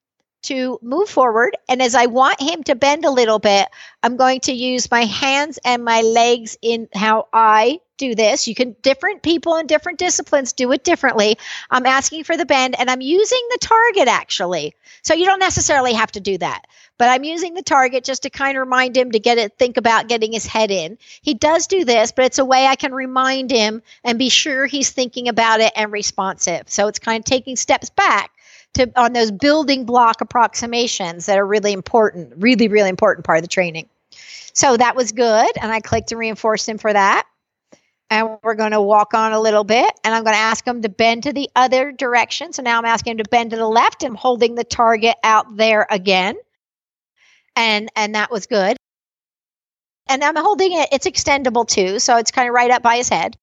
to 0.43 0.79
move 0.81 1.07
forward. 1.07 1.55
And 1.69 1.81
as 1.81 1.95
I 1.95 2.07
want 2.07 2.41
him 2.41 2.63
to 2.63 2.75
bend 2.75 3.05
a 3.05 3.12
little 3.12 3.39
bit, 3.39 3.67
I'm 4.03 4.17
going 4.17 4.39
to 4.41 4.51
use 4.51 4.89
my 4.89 5.05
hands 5.05 5.60
and 5.63 5.86
my 5.86 6.01
legs 6.01 6.57
in 6.62 6.89
how 6.93 7.27
I 7.31 7.79
do 7.97 8.15
this. 8.15 8.47
You 8.47 8.55
can, 8.55 8.75
different 8.81 9.21
people 9.21 9.55
in 9.57 9.67
different 9.67 9.99
disciplines 9.99 10.53
do 10.53 10.71
it 10.71 10.84
differently. 10.84 11.38
I'm 11.69 11.86
asking 11.86 12.23
for 12.23 12.36
the 12.36 12.45
bend 12.45 12.75
and 12.79 12.89
I'm 12.89 13.01
using 13.01 13.47
the 13.51 13.60
target 13.62 14.07
actually. 14.07 14.73
So 15.03 15.13
you 15.13 15.25
don't 15.25 15.39
necessarily 15.39 15.93
have 15.93 16.12
to 16.13 16.19
do 16.19 16.38
that 16.39 16.65
but 16.97 17.10
I'm 17.10 17.23
using 17.23 17.56
the 17.56 17.63
target 17.63 18.04
just 18.04 18.23
to 18.23 18.30
kind 18.30 18.58
of 18.58 18.62
remind 18.62 18.95
him 18.95 19.12
to 19.12 19.19
get 19.19 19.38
it, 19.38 19.58
think 19.58 19.77
about 19.77 20.08
getting 20.08 20.32
his 20.32 20.45
head 20.45 20.69
in. 20.69 20.97
He 21.21 21.34
does 21.34 21.65
do 21.65 21.84
this, 21.84 22.12
but 22.12 22.25
it's 22.25 22.38
a 22.38 22.45
way 22.45 22.67
I 22.67 22.75
can 22.75 22.93
remind 22.93 23.49
him 23.49 23.82
and 24.04 24.19
be 24.19 24.30
sure 24.30 24.67
he's 24.67 24.91
thinking 24.91 25.27
about 25.27 25.62
it 25.62 25.73
and 25.75 25.91
responsive. 25.91 26.69
So 26.69 26.88
it's 26.88 26.99
kind 26.99 27.19
of 27.19 27.25
taking 27.25 27.56
steps 27.56 27.89
back 27.89 28.32
to 28.73 28.91
on 28.95 29.13
those 29.13 29.32
building 29.32 29.86
block 29.86 30.21
approximations 30.21 31.25
that 31.25 31.38
are 31.38 31.45
really 31.45 31.73
important, 31.73 32.34
really, 32.38 32.67
really 32.67 32.89
important 32.89 33.25
part 33.25 33.39
of 33.39 33.43
the 33.43 33.47
training. 33.47 33.89
So 34.54 34.77
that 34.77 34.95
was 34.95 35.12
good. 35.12 35.49
And 35.62 35.71
I 35.71 35.80
clicked 35.80 36.10
to 36.10 36.17
reinforce 36.17 36.67
him 36.67 36.77
for 36.77 36.91
that. 36.91 37.25
And 38.10 38.38
we're 38.43 38.56
going 38.56 38.71
to 38.71 38.82
walk 38.82 39.13
on 39.13 39.32
a 39.32 39.39
little 39.39 39.63
bit 39.63 39.89
and 40.04 40.13
I'm 40.13 40.23
going 40.23 40.36
to 40.36 40.39
ask 40.39 40.67
him 40.67 40.82
to 40.82 40.89
bend 40.89 41.23
to 41.23 41.34
the 41.34 41.49
other 41.56 41.93
direction. 41.93 42.51
So 42.51 42.62
now 42.62 42.77
I'm 42.77 42.86
asking 42.86 43.12
him 43.12 43.17
to 43.19 43.30
bend 43.30 43.51
to 43.51 43.58
the 43.58 43.67
left. 43.67 44.04
I'm 44.04 44.15
holding 44.15 44.56
the 44.56 44.65
target 44.65 45.15
out 45.23 45.56
there 45.56 45.88
again 45.89 46.36
and 47.55 47.89
and 47.95 48.15
that 48.15 48.31
was 48.31 48.45
good. 48.47 48.77
And 50.07 50.23
I'm 50.23 50.35
holding 50.35 50.73
it; 50.73 50.89
it's 50.91 51.07
extendable 51.07 51.67
too, 51.67 51.99
so 51.99 52.17
it's 52.17 52.31
kind 52.31 52.47
of 52.47 52.53
right 52.53 52.71
up 52.71 52.83
by 52.83 52.97
his 52.97 53.09
head. 53.09 53.37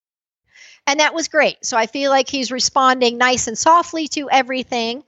And 0.86 1.00
that 1.00 1.14
was 1.14 1.28
great. 1.28 1.64
So 1.64 1.76
I 1.76 1.86
feel 1.86 2.10
like 2.10 2.28
he's 2.28 2.50
responding 2.52 3.18
nice 3.18 3.46
and 3.46 3.58
softly 3.58 4.08
to 4.08 4.30
everything. 4.30 5.04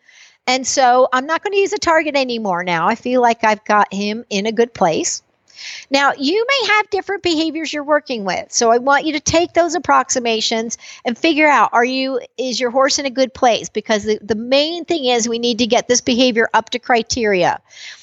And 0.47 0.67
so 0.67 1.09
I'm 1.13 1.27
not 1.27 1.43
going 1.43 1.53
to 1.53 1.59
use 1.59 1.73
a 1.73 1.79
target 1.79 2.17
anymore 2.17 2.65
now. 2.65 2.87
I 2.89 2.95
feel 2.95 3.21
like 3.23 3.45
I've 3.45 3.65
got 3.65 3.93
him 3.93 4.25
in 4.31 4.47
a 4.47 4.53
good 4.53 4.75
place. 4.75 5.23
Now, 5.91 6.13
you 6.17 6.47
may 6.47 6.69
have 6.75 6.91
different 6.91 7.23
behaviors 7.23 7.73
you're 7.73 7.85
working 7.85 8.25
with. 8.25 8.53
So 8.53 8.71
I 8.71 8.79
want 8.79 9.05
you 9.05 9.13
to 9.15 9.21
take 9.21 9.53
those 9.53 9.75
approximations 9.75 10.79
and 11.05 11.17
figure 11.17 11.49
out 11.49 11.71
are 11.73 11.85
you 11.85 12.21
is 12.37 12.61
your 12.61 12.71
horse 12.71 12.99
in 12.99 13.07
a 13.07 13.11
good 13.11 13.35
place 13.35 13.69
because 13.69 14.05
the, 14.05 14.19
the 14.23 14.35
main 14.35 14.85
thing 14.85 15.05
is 15.05 15.29
we 15.29 15.39
need 15.39 15.59
to 15.59 15.67
get 15.67 15.89
this 15.89 16.01
behavior 16.01 16.49
up 16.55 16.71
to 16.71 16.79
criteria. 16.79 17.61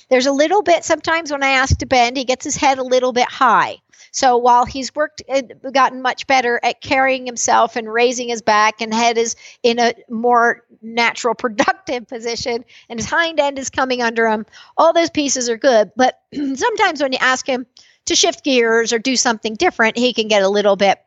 There's 0.10 0.26
a 0.26 0.32
little 0.32 0.62
bit 0.62 0.86
sometimes 0.86 1.32
when 1.32 1.44
I 1.44 1.50
ask 1.50 1.78
to 1.80 1.86
bend, 1.86 2.18
he 2.18 2.24
gets 2.24 2.46
his 2.46 2.56
head 2.56 2.78
a 2.78 2.84
little 2.84 3.12
bit 3.12 3.28
high. 3.28 3.78
So 4.18 4.36
while 4.36 4.66
he's 4.66 4.96
worked 4.96 5.22
uh, 5.30 5.44
gotten 5.72 6.02
much 6.02 6.26
better 6.26 6.60
at 6.64 6.82
carrying 6.82 7.28
himself 7.28 7.76
and 7.76 7.88
raising 7.88 8.30
his 8.30 8.42
back 8.42 8.82
and 8.82 8.92
head 8.92 9.16
is 9.16 9.36
in 9.62 9.78
a 9.78 9.94
more 10.10 10.64
natural 10.82 11.36
productive 11.46 12.08
position 12.08 12.66
and 12.90 12.98
his 12.98 13.08
hind 13.08 13.40
end 13.40 13.60
is 13.60 13.70
coming 13.70 14.02
under 14.02 14.28
him, 14.28 14.48
all 14.76 14.92
those 14.92 15.12
pieces 15.12 15.50
are 15.50 15.58
good. 15.58 15.92
But 15.96 16.20
sometimes 16.34 17.00
when 17.00 17.12
you 17.12 17.20
ask 17.22 17.46
him 17.46 17.68
to 18.08 18.16
shift 18.16 18.44
gears 18.44 18.92
or 18.92 18.98
do 18.98 19.16
something 19.16 19.54
different, 19.54 20.00
he 20.00 20.14
can 20.14 20.28
get 20.28 20.42
a 20.42 20.50
little 20.50 20.76
bit 20.76 20.98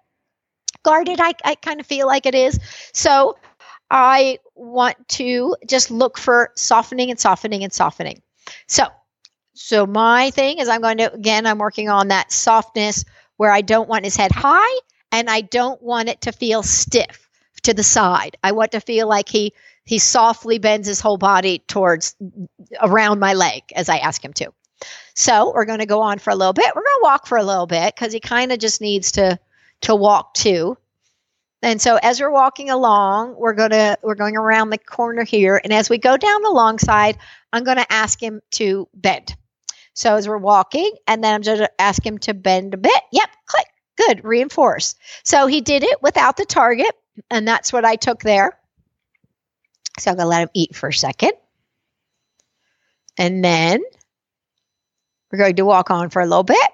guarded. 0.84 1.18
I, 1.20 1.34
I 1.44 1.56
kind 1.56 1.80
of 1.80 1.86
feel 1.86 2.06
like 2.06 2.26
it 2.26 2.36
is. 2.36 2.60
So 2.94 3.36
I 3.90 4.38
want 4.54 5.08
to 5.08 5.56
just 5.66 5.90
look 5.90 6.16
for 6.16 6.52
softening 6.54 7.10
and 7.10 7.18
softening 7.18 7.64
and 7.64 7.72
softening. 7.72 8.22
So 8.68 8.86
so 9.62 9.86
my 9.86 10.30
thing 10.30 10.58
is 10.58 10.68
I'm 10.68 10.80
going 10.80 10.96
to 10.98 11.12
again 11.12 11.46
I'm 11.46 11.58
working 11.58 11.90
on 11.90 12.08
that 12.08 12.32
softness 12.32 13.04
where 13.36 13.52
I 13.52 13.60
don't 13.60 13.90
want 13.90 14.06
his 14.06 14.16
head 14.16 14.32
high 14.32 14.80
and 15.12 15.28
I 15.28 15.42
don't 15.42 15.80
want 15.82 16.08
it 16.08 16.22
to 16.22 16.32
feel 16.32 16.62
stiff 16.62 17.28
to 17.62 17.74
the 17.74 17.82
side. 17.82 18.38
I 18.42 18.52
want 18.52 18.72
to 18.72 18.80
feel 18.80 19.06
like 19.06 19.28
he 19.28 19.52
he 19.84 19.98
softly 19.98 20.58
bends 20.58 20.88
his 20.88 21.00
whole 21.00 21.18
body 21.18 21.58
towards 21.68 22.16
around 22.80 23.20
my 23.20 23.34
leg 23.34 23.62
as 23.76 23.90
I 23.90 23.98
ask 23.98 24.24
him 24.24 24.32
to. 24.34 24.50
So 25.14 25.52
we're 25.54 25.66
going 25.66 25.80
to 25.80 25.86
go 25.86 26.00
on 26.00 26.20
for 26.20 26.30
a 26.30 26.36
little 26.36 26.54
bit. 26.54 26.72
We're 26.74 26.82
going 26.82 26.98
to 26.98 27.02
walk 27.02 27.26
for 27.26 27.36
a 27.36 27.44
little 27.44 27.66
bit 27.66 27.94
because 27.94 28.14
he 28.14 28.20
kind 28.20 28.52
of 28.52 28.58
just 28.58 28.80
needs 28.80 29.12
to 29.12 29.38
to 29.82 29.94
walk 29.94 30.32
too. 30.32 30.78
And 31.62 31.82
so 31.82 31.98
as 32.02 32.18
we're 32.18 32.30
walking 32.30 32.70
along, 32.70 33.36
we're 33.36 33.52
going 33.52 33.70
to 33.70 33.98
we're 34.02 34.14
going 34.14 34.38
around 34.38 34.70
the 34.70 34.78
corner 34.78 35.22
here 35.22 35.60
and 35.62 35.72
as 35.72 35.90
we 35.90 35.98
go 35.98 36.16
down 36.16 36.40
the 36.40 36.50
long 36.50 36.78
side, 36.78 37.18
I'm 37.52 37.64
going 37.64 37.76
to 37.76 37.92
ask 37.92 38.20
him 38.20 38.40
to 38.52 38.88
bend. 38.94 39.36
So 40.00 40.16
as 40.16 40.26
we're 40.26 40.38
walking, 40.38 40.92
and 41.06 41.22
then 41.22 41.34
I'm 41.34 41.42
to 41.42 41.70
ask 41.78 42.04
him 42.04 42.16
to 42.20 42.32
bend 42.32 42.72
a 42.72 42.78
bit. 42.78 43.02
Yep, 43.12 43.28
click. 43.44 43.66
Good, 43.98 44.24
reinforce. 44.24 44.94
So 45.24 45.46
he 45.46 45.60
did 45.60 45.82
it 45.82 46.00
without 46.00 46.38
the 46.38 46.46
target, 46.46 46.92
and 47.30 47.46
that's 47.46 47.70
what 47.70 47.84
I 47.84 47.96
took 47.96 48.22
there. 48.22 48.58
So 49.98 50.10
I'm 50.10 50.16
to 50.16 50.24
let 50.24 50.40
him 50.40 50.48
eat 50.54 50.74
for 50.74 50.88
a 50.88 50.92
second. 50.94 51.32
And 53.18 53.44
then 53.44 53.82
we're 55.30 55.38
going 55.38 55.56
to 55.56 55.66
walk 55.66 55.90
on 55.90 56.08
for 56.08 56.22
a 56.22 56.26
little 56.26 56.44
bit. 56.44 56.70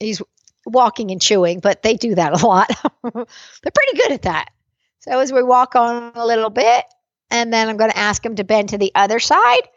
He's 0.00 0.20
walking 0.66 1.12
and 1.12 1.22
chewing, 1.22 1.60
but 1.60 1.84
they 1.84 1.94
do 1.94 2.16
that 2.16 2.42
a 2.42 2.44
lot. 2.44 2.68
They're 3.04 3.12
pretty 3.12 3.96
good 3.96 4.10
at 4.10 4.22
that. 4.22 4.48
So 4.98 5.20
as 5.20 5.32
we 5.32 5.44
walk 5.44 5.76
on 5.76 6.10
a 6.16 6.26
little 6.26 6.50
bit, 6.50 6.84
and 7.30 7.52
then 7.52 7.68
I'm 7.68 7.76
going 7.76 7.92
to 7.92 7.98
ask 7.98 8.26
him 8.26 8.34
to 8.34 8.44
bend 8.44 8.70
to 8.70 8.78
the 8.78 8.90
other 8.96 9.20
side 9.20 9.68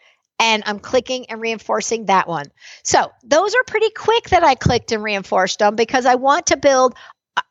and 0.41 0.63
I'm 0.65 0.79
clicking 0.79 1.27
and 1.29 1.39
reinforcing 1.39 2.07
that 2.07 2.27
one. 2.27 2.51
So 2.83 3.11
those 3.23 3.53
are 3.53 3.63
pretty 3.63 3.91
quick 3.91 4.29
that 4.29 4.43
I 4.43 4.55
clicked 4.55 4.91
and 4.91 5.03
reinforced 5.03 5.59
them 5.59 5.75
because 5.75 6.07
I 6.07 6.15
want 6.15 6.47
to 6.47 6.57
build 6.57 6.95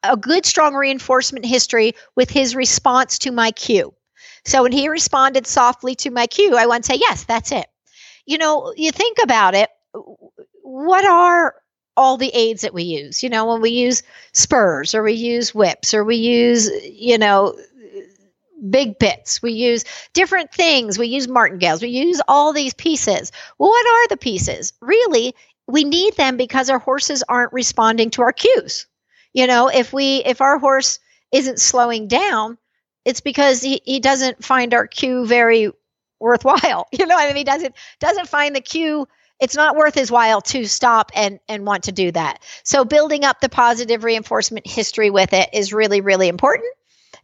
a 0.03 0.17
good, 0.17 0.45
strong 0.45 0.75
reinforcement 0.75 1.47
history 1.47 1.95
with 2.17 2.29
his 2.31 2.57
response 2.57 3.21
to 3.21 3.31
my 3.31 3.53
cue. 3.53 3.95
So 4.45 4.65
when 4.65 4.73
he 4.73 4.89
responded 4.89 5.47
softly 5.47 5.95
to 5.97 6.11
my 6.11 6.27
cue, 6.27 6.57
I 6.57 6.67
want 6.67 6.85
to 6.85 6.93
say, 6.93 6.99
yes, 7.01 7.25
that's 7.25 7.53
it. 7.53 7.67
You 8.27 8.39
know, 8.39 8.75
you 8.77 8.91
think 8.91 9.19
about 9.23 9.55
it, 9.55 9.71
what 10.63 11.05
are 11.05 11.55
all 11.97 12.17
the 12.17 12.31
aids 12.35 12.63
that 12.63 12.75
we 12.75 12.83
use? 12.83 13.23
You 13.23 13.29
know, 13.29 13.47
when 13.47 13.61
we 13.61 13.71
use 13.71 14.03
spurs 14.33 14.95
or 14.95 15.03
we 15.03 15.13
use 15.13 15.55
whips 15.55 15.95
or 15.95 16.05
we 16.05 16.17
use, 16.17 16.69
you 16.85 17.19
know, 17.19 17.57
big 18.69 18.99
bits. 18.99 19.41
We 19.43 19.53
use 19.53 19.85
different 20.13 20.53
things. 20.53 20.99
We 20.99 21.07
use 21.09 21.29
martingales. 21.29 21.83
We 21.83 21.89
use 21.89 22.21
all 22.29 22.53
these 22.53 22.75
pieces. 22.75 23.33
Well, 23.59 23.71
what 23.71 23.87
are 23.87 24.09
the 24.09 24.17
pieces? 24.17 24.73
Really, 24.81 25.35
we 25.67 25.85
need 25.85 26.17
them 26.17 26.37
because 26.37 26.71
our 26.71 26.79
horses 26.79 27.23
aren't 27.29 27.53
responding 27.53 28.11
to 28.11 28.23
our 28.23 28.33
cues. 28.33 28.87
You 29.33 29.47
know, 29.47 29.69
if 29.69 29.93
we 29.93 30.17
if 30.25 30.41
our 30.41 30.59
horse 30.59 30.99
isn't 31.33 31.61
slowing 31.61 32.09
down, 32.09 32.59
it's 33.05 33.21
because 33.21 33.63
he, 33.63 33.81
he 33.85 34.01
doesn't 34.01 34.45
find 34.45 34.75
our 34.75 34.87
cue 34.87 35.27
very 35.27 35.71
worthwhile. 36.19 36.87
You 36.93 37.07
know, 37.07 37.17
I 37.17 37.27
mean, 37.27 37.37
he 37.37 37.45
doesn't 37.45 37.75
doesn't 38.01 38.29
find 38.29 38.55
the 38.55 38.61
cue. 38.61 39.07
It's 39.41 39.57
not 39.57 39.77
worth 39.77 39.95
his 39.95 40.11
while 40.11 40.43
to 40.43 40.67
stop 40.67 41.13
and 41.15 41.39
and 41.49 41.65
want 41.65 41.85
to 41.85 41.93
do 41.93 42.11
that. 42.13 42.43
So 42.65 42.85
building 42.85 43.25
up 43.25 43.41
the 43.41 43.49
positive 43.49 44.05
reinforcement 44.05 44.67
history 44.67 45.11
with 45.11 45.33
it 45.33 45.49
is 45.53 45.73
really 45.73 46.01
really 46.01 46.29
important 46.29 46.73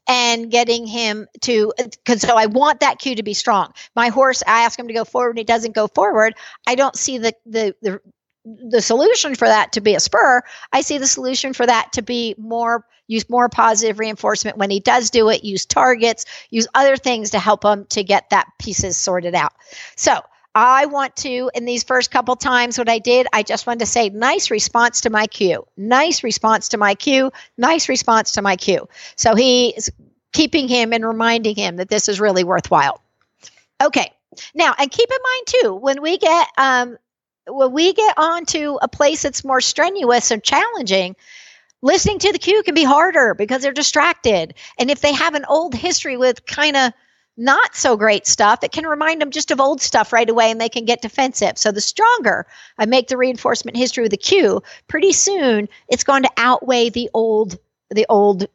and 0.09 0.51
getting 0.51 0.87
him 0.87 1.27
to 1.43 1.73
because 1.79 2.23
so 2.23 2.37
I 2.37 2.47
want 2.47 2.81
that 2.81 2.99
cue 2.99 3.17
to 3.17 3.23
be 3.23 3.35
strong. 3.35 3.73
My 3.95 4.09
horse, 4.09 4.43
I 4.47 4.63
ask 4.63 4.79
him 4.79 4.89
to 4.89 4.95
go 4.95 5.05
forward, 5.05 5.31
and 5.31 5.39
he 5.39 5.45
doesn't 5.45 5.75
go 5.75 5.89
forward. 5.89 6.35
I 6.67 6.75
don't 6.75 6.97
see 6.97 7.19
the 7.19 7.35
the 7.45 7.75
the 7.83 8.01
the 8.45 8.81
solution 8.81 9.35
for 9.35 9.49
that 9.49 9.73
to 9.73 9.81
be 9.81 9.95
a 9.95 10.01
spur. 10.01 10.43
I 10.73 10.83
see 10.83 10.99
the 10.99 11.07
solution 11.07 11.53
for 11.53 11.67
that 11.67 11.93
to 11.95 12.03
be 12.03 12.35
more 12.39 12.87
use 13.09 13.29
more 13.31 13.49
positive 13.49 13.99
reinforcement 13.99 14.57
when 14.57 14.71
he 14.71 14.81
does 14.81 15.11
do 15.11 15.29
it. 15.31 15.45
Use 15.45 15.65
targets, 15.65 16.25
use 16.51 16.67
other 16.75 16.97
things 16.97 17.31
to 17.31 17.39
help 17.39 17.65
him 17.65 17.85
to 17.87 18.03
get 18.03 18.31
that 18.31 18.47
pieces 18.59 18.97
sorted 18.97 19.35
out. 19.35 19.53
So 19.97 20.21
I 20.57 20.87
want 20.87 21.15
to, 21.17 21.51
in 21.55 21.67
these 21.67 21.85
first 21.85 22.11
couple 22.11 22.35
times, 22.35 22.79
what 22.79 22.89
I 22.89 22.99
did, 22.99 23.27
I 23.35 23.43
just 23.43 23.67
wanted 23.67 23.81
to 23.81 23.87
say, 23.87 24.09
nice 24.09 24.51
response 24.51 25.03
to 25.03 25.11
my 25.11 25.27
cue, 25.27 25.67
nice 25.77 26.25
response 26.25 26.71
to 26.71 26.79
my 26.79 26.95
cue, 26.95 27.31
nice 27.59 27.91
response 27.91 28.33
to 28.33 28.43
my 28.43 28.57
cue. 28.57 28.89
So 29.17 29.35
he's 29.35 29.91
keeping 30.33 30.67
him 30.67 30.95
and 30.95 31.05
reminding 31.05 31.57
him 31.57 31.77
that 31.77 31.91
this 31.91 32.09
is 32.09 32.21
really 32.21 32.43
worthwhile. 32.43 33.03
Okay. 33.85 34.11
Now, 34.55 34.75
and 34.79 34.91
keep 34.91 35.11
in 35.11 35.19
mind 35.23 35.47
too, 35.47 35.75
when 35.75 36.01
we 36.01 36.17
get 36.17 36.49
um, 36.57 36.97
when 37.47 37.73
we 37.73 37.93
get 37.93 38.15
onto 38.17 38.79
a 38.81 38.89
place 38.89 39.23
that's 39.23 39.45
more 39.45 39.61
strenuous 39.61 40.31
and 40.31 40.43
challenging, 40.43 41.17
listening 41.83 42.19
to 42.21 42.33
the 42.33 42.39
cue 42.39 42.63
can 42.63 42.75
be 42.75 42.83
harder 42.83 43.35
because 43.35 43.61
they're 43.61 43.73
distracted. 43.73 44.55
And 44.79 44.91
if 44.91 45.03
they 45.03 45.13
have 45.13 45.35
an 45.35 45.45
old 45.51 45.75
history 45.75 46.17
with 46.17 46.47
kind 46.47 46.77
of 46.79 46.93
not 47.37 47.75
so 47.75 47.97
great 47.97 48.27
stuff, 48.27 48.63
it 48.63 48.73
can 48.73 48.87
remind 48.87 49.21
them 49.21 49.31
just 49.31 49.51
of 49.51 49.61
old 49.61 49.81
stuff 49.81 50.13
right 50.13 50.29
away 50.29 50.51
and 50.51 50.61
they 50.61 50.69
can 50.69 50.85
get 50.85 51.03
defensive. 51.03 51.59
So 51.59 51.71
the 51.71 51.81
stronger 51.81 52.47
I 52.79 52.87
make 52.87 53.09
the 53.09 53.17
reinforcement 53.17 53.77
history 53.77 54.03
with 54.03 54.13
the 54.13 54.17
cue, 54.17 54.63
pretty 54.89 55.13
soon 55.13 55.69
it's 55.89 56.05
going 56.05 56.23
to 56.23 56.31
outweigh 56.37 56.91
the 56.91 57.11
old 57.13 57.59
the 57.91 58.07
old 58.09 58.47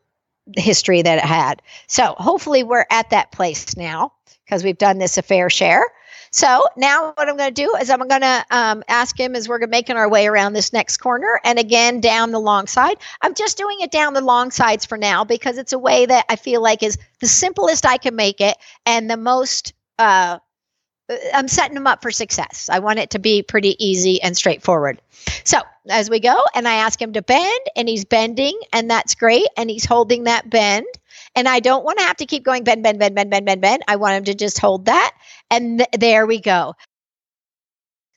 history 0.55 1.01
that 1.01 1.19
it 1.19 1.25
had. 1.25 1.61
So 1.87 2.15
hopefully 2.17 2.63
we're 2.63 2.85
at 2.89 3.11
that 3.11 3.31
place 3.31 3.77
now 3.77 4.13
because 4.45 4.63
we've 4.63 4.77
done 4.77 4.97
this 4.97 5.17
a 5.17 5.21
fair 5.21 5.49
share. 5.49 5.83
So 6.31 6.63
now 6.77 7.11
what 7.15 7.27
I'm 7.27 7.35
going 7.35 7.53
to 7.53 7.63
do 7.63 7.75
is 7.75 7.89
I'm 7.89 8.07
going 8.07 8.21
to 8.21 8.45
um, 8.49 8.83
ask 8.87 9.19
him 9.19 9.35
as 9.35 9.49
we're 9.49 9.65
making 9.67 9.97
our 9.97 10.09
way 10.09 10.27
around 10.27 10.53
this 10.53 10.71
next 10.71 10.97
corner 10.97 11.41
and 11.43 11.59
again 11.59 11.99
down 11.99 12.31
the 12.31 12.39
long 12.39 12.67
side. 12.67 12.97
I'm 13.21 13.33
just 13.33 13.57
doing 13.57 13.81
it 13.81 13.91
down 13.91 14.13
the 14.13 14.21
long 14.21 14.51
sides 14.51 14.85
for 14.85 14.97
now 14.97 15.25
because 15.25 15.57
it's 15.57 15.73
a 15.73 15.79
way 15.79 16.05
that 16.05 16.25
I 16.29 16.37
feel 16.37 16.61
like 16.61 16.83
is 16.83 16.97
the 17.19 17.27
simplest 17.27 17.85
I 17.85 17.97
can 17.97 18.15
make 18.15 18.39
it 18.39 18.57
and 18.85 19.09
the 19.09 19.17
most 19.17 19.73
uh, 19.99 20.39
I'm 21.33 21.47
setting 21.47 21.77
him 21.77 21.87
up 21.87 22.01
for 22.01 22.11
success. 22.11 22.69
I 22.71 22.79
want 22.79 22.99
it 22.99 23.11
to 23.11 23.19
be 23.19 23.43
pretty 23.43 23.75
easy 23.83 24.21
and 24.21 24.35
straightforward. 24.35 25.01
So 25.43 25.59
as 25.89 26.09
we 26.09 26.19
go, 26.19 26.43
and 26.55 26.67
I 26.67 26.75
ask 26.75 27.01
him 27.01 27.13
to 27.13 27.21
bend, 27.21 27.59
and 27.75 27.89
he's 27.89 28.05
bending, 28.05 28.57
and 28.71 28.89
that's 28.89 29.15
great. 29.15 29.47
And 29.57 29.69
he's 29.69 29.85
holding 29.85 30.25
that 30.25 30.49
bend. 30.49 30.85
And 31.35 31.47
I 31.47 31.59
don't 31.59 31.85
want 31.85 31.99
to 31.99 32.05
have 32.05 32.17
to 32.17 32.25
keep 32.25 32.43
going 32.43 32.63
bend, 32.63 32.83
bend, 32.83 32.99
bend, 32.99 33.15
bend, 33.15 33.29
bend, 33.29 33.45
bend, 33.45 33.61
bend. 33.61 33.83
I 33.87 33.95
want 33.95 34.15
him 34.15 34.23
to 34.25 34.35
just 34.35 34.59
hold 34.59 34.85
that. 34.85 35.13
And 35.49 35.79
th- 35.79 35.89
there 35.97 36.25
we 36.25 36.39
go. 36.39 36.75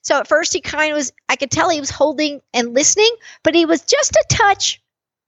So 0.02 0.18
at 0.18 0.28
first 0.28 0.52
he 0.52 0.60
kind 0.60 0.92
of 0.92 0.96
was, 0.96 1.12
I 1.28 1.36
could 1.36 1.50
tell 1.50 1.70
he 1.70 1.80
was 1.80 1.90
holding 1.90 2.42
and 2.52 2.74
listening, 2.74 3.10
but 3.42 3.54
he 3.54 3.64
was 3.64 3.80
just 3.82 4.12
a 4.12 4.24
touch, 4.28 4.82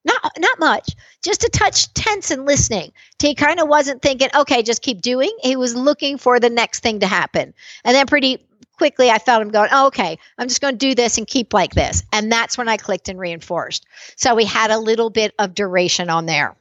not 0.05 0.21
not 0.39 0.59
much, 0.59 0.91
just 1.23 1.45
a 1.45 1.49
touch 1.49 1.93
tense 1.95 2.31
and 2.31 2.45
listening. 2.45 2.93
He 3.19 3.35
kind 3.35 3.59
of 3.59 3.69
wasn't 3.69 4.03
thinking, 4.03 4.29
okay, 4.35 4.63
just 4.63 4.83
keep 4.83 5.01
doing. 5.01 5.35
He 5.41 5.57
was 5.57 5.75
looking 5.75 6.19
for 6.19 6.39
the 6.39 6.51
next 6.51 6.81
thing 6.81 7.01
to 7.01 7.07
happen. 7.07 7.55
And 7.85 7.95
then 7.95 8.07
pretty 8.07 8.47
quickly 8.77 9.11
I 9.11 9.19
felt 9.19 9.41
him 9.41 9.49
going, 9.49 9.71
oh, 9.73 9.87
okay, 9.87 10.19
I'm 10.37 10.49
just 10.49 10.61
going 10.61 10.75
to 10.75 10.79
do 10.79 10.95
this 10.95 11.17
and 11.17 11.27
keep 11.27 11.55
like 11.55 11.75
this. 11.75 12.03
And 12.13 12.31
that's 12.31 12.59
when 12.59 12.69
I 12.69 12.77
clicked 12.77 13.09
and 13.09 13.19
reinforced. 13.19 13.87
So 14.17 14.35
we 14.35 14.45
had 14.45 14.71
a 14.71 14.79
little 14.79 15.09
bit 15.09 15.35
of 15.39 15.55
duration 15.55 16.11
on 16.11 16.27
there. 16.27 16.55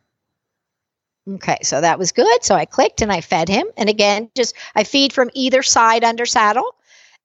Okay, 1.27 1.57
so 1.63 1.81
that 1.81 1.97
was 1.97 2.11
good. 2.11 2.43
So 2.43 2.53
I 2.55 2.65
clicked 2.65 3.01
and 3.01 3.11
I 3.11 3.21
fed 3.21 3.49
him. 3.49 3.65
And 3.77 3.89
again, 3.89 4.29
just 4.35 4.55
I 4.75 4.83
feed 4.83 5.11
from 5.11 5.31
either 5.33 5.63
side 5.63 6.03
under 6.03 6.25
saddle. 6.25 6.75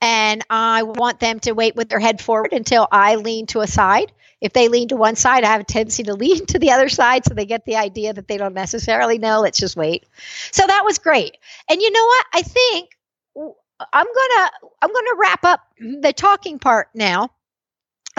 And 0.00 0.42
I 0.48 0.84
want 0.84 1.20
them 1.20 1.40
to 1.40 1.52
wait 1.52 1.76
with 1.76 1.90
their 1.90 2.00
head 2.00 2.22
forward 2.22 2.54
until 2.54 2.88
I 2.90 3.16
lean 3.16 3.46
to 3.48 3.60
a 3.60 3.66
side. 3.66 4.12
If 4.40 4.54
they 4.54 4.68
lean 4.68 4.88
to 4.88 4.96
one 4.96 5.16
side, 5.16 5.44
I 5.44 5.48
have 5.48 5.60
a 5.60 5.64
tendency 5.64 6.02
to 6.04 6.14
lean 6.16 6.46
to 6.46 6.58
the 6.58 6.70
other 6.70 6.88
side 6.88 7.26
so 7.26 7.34
they 7.34 7.44
get 7.44 7.66
the 7.66 7.76
idea 7.76 8.14
that 8.14 8.26
they 8.26 8.38
don't 8.38 8.54
necessarily 8.54 9.18
know. 9.18 9.40
Let's 9.40 9.58
just 9.58 9.76
wait. 9.76 10.06
So 10.50 10.66
that 10.66 10.84
was 10.86 10.98
great. 10.98 11.36
And 11.68 11.82
you 11.82 11.90
know 11.90 12.04
what? 12.06 12.26
I 12.32 12.42
think 12.42 12.96
I'm 13.92 14.06
gonna 14.06 14.50
I'm 14.80 14.92
gonna 14.92 15.16
wrap 15.18 15.44
up 15.44 15.60
the 15.78 16.12
talking 16.14 16.58
part 16.58 16.88
now 16.94 17.30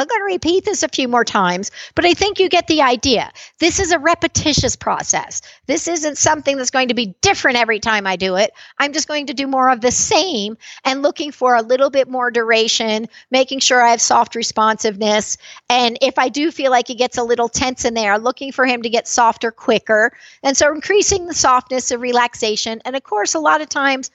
I'm 0.01 0.07
going 0.07 0.21
to 0.21 0.33
repeat 0.33 0.65
this 0.65 0.81
a 0.81 0.89
few 0.89 1.07
more 1.07 1.23
times, 1.23 1.69
but 1.93 2.05
I 2.05 2.15
think 2.15 2.39
you 2.39 2.49
get 2.49 2.65
the 2.65 2.81
idea. 2.81 3.31
This 3.59 3.79
is 3.79 3.91
a 3.91 3.99
repetitious 3.99 4.75
process. 4.75 5.43
This 5.67 5.87
isn't 5.87 6.17
something 6.17 6.57
that's 6.57 6.71
going 6.71 6.87
to 6.87 6.95
be 6.95 7.13
different 7.21 7.59
every 7.59 7.79
time 7.79 8.07
I 8.07 8.15
do 8.15 8.35
it. 8.35 8.51
I'm 8.79 8.93
just 8.93 9.07
going 9.07 9.27
to 9.27 9.35
do 9.35 9.45
more 9.45 9.69
of 9.69 9.81
the 9.81 9.91
same 9.91 10.57
and 10.85 11.03
looking 11.03 11.31
for 11.31 11.53
a 11.53 11.61
little 11.61 11.91
bit 11.91 12.09
more 12.09 12.31
duration, 12.31 13.07
making 13.29 13.59
sure 13.59 13.79
I 13.79 13.91
have 13.91 14.01
soft 14.01 14.33
responsiveness. 14.33 15.37
And 15.69 15.99
if 16.01 16.17
I 16.17 16.29
do 16.29 16.49
feel 16.49 16.71
like 16.71 16.87
he 16.87 16.95
gets 16.95 17.19
a 17.19 17.23
little 17.23 17.47
tense 17.47 17.85
in 17.85 17.93
there, 17.93 18.17
looking 18.17 18.51
for 18.51 18.65
him 18.65 18.81
to 18.81 18.89
get 18.89 19.07
softer 19.07 19.51
quicker. 19.51 20.11
And 20.41 20.57
so 20.57 20.73
increasing 20.73 21.27
the 21.27 21.35
softness 21.35 21.91
of 21.91 22.01
relaxation. 22.01 22.81
And 22.85 22.95
of 22.95 23.03
course, 23.03 23.35
a 23.35 23.39
lot 23.39 23.61
of 23.61 23.69
times 23.69 24.09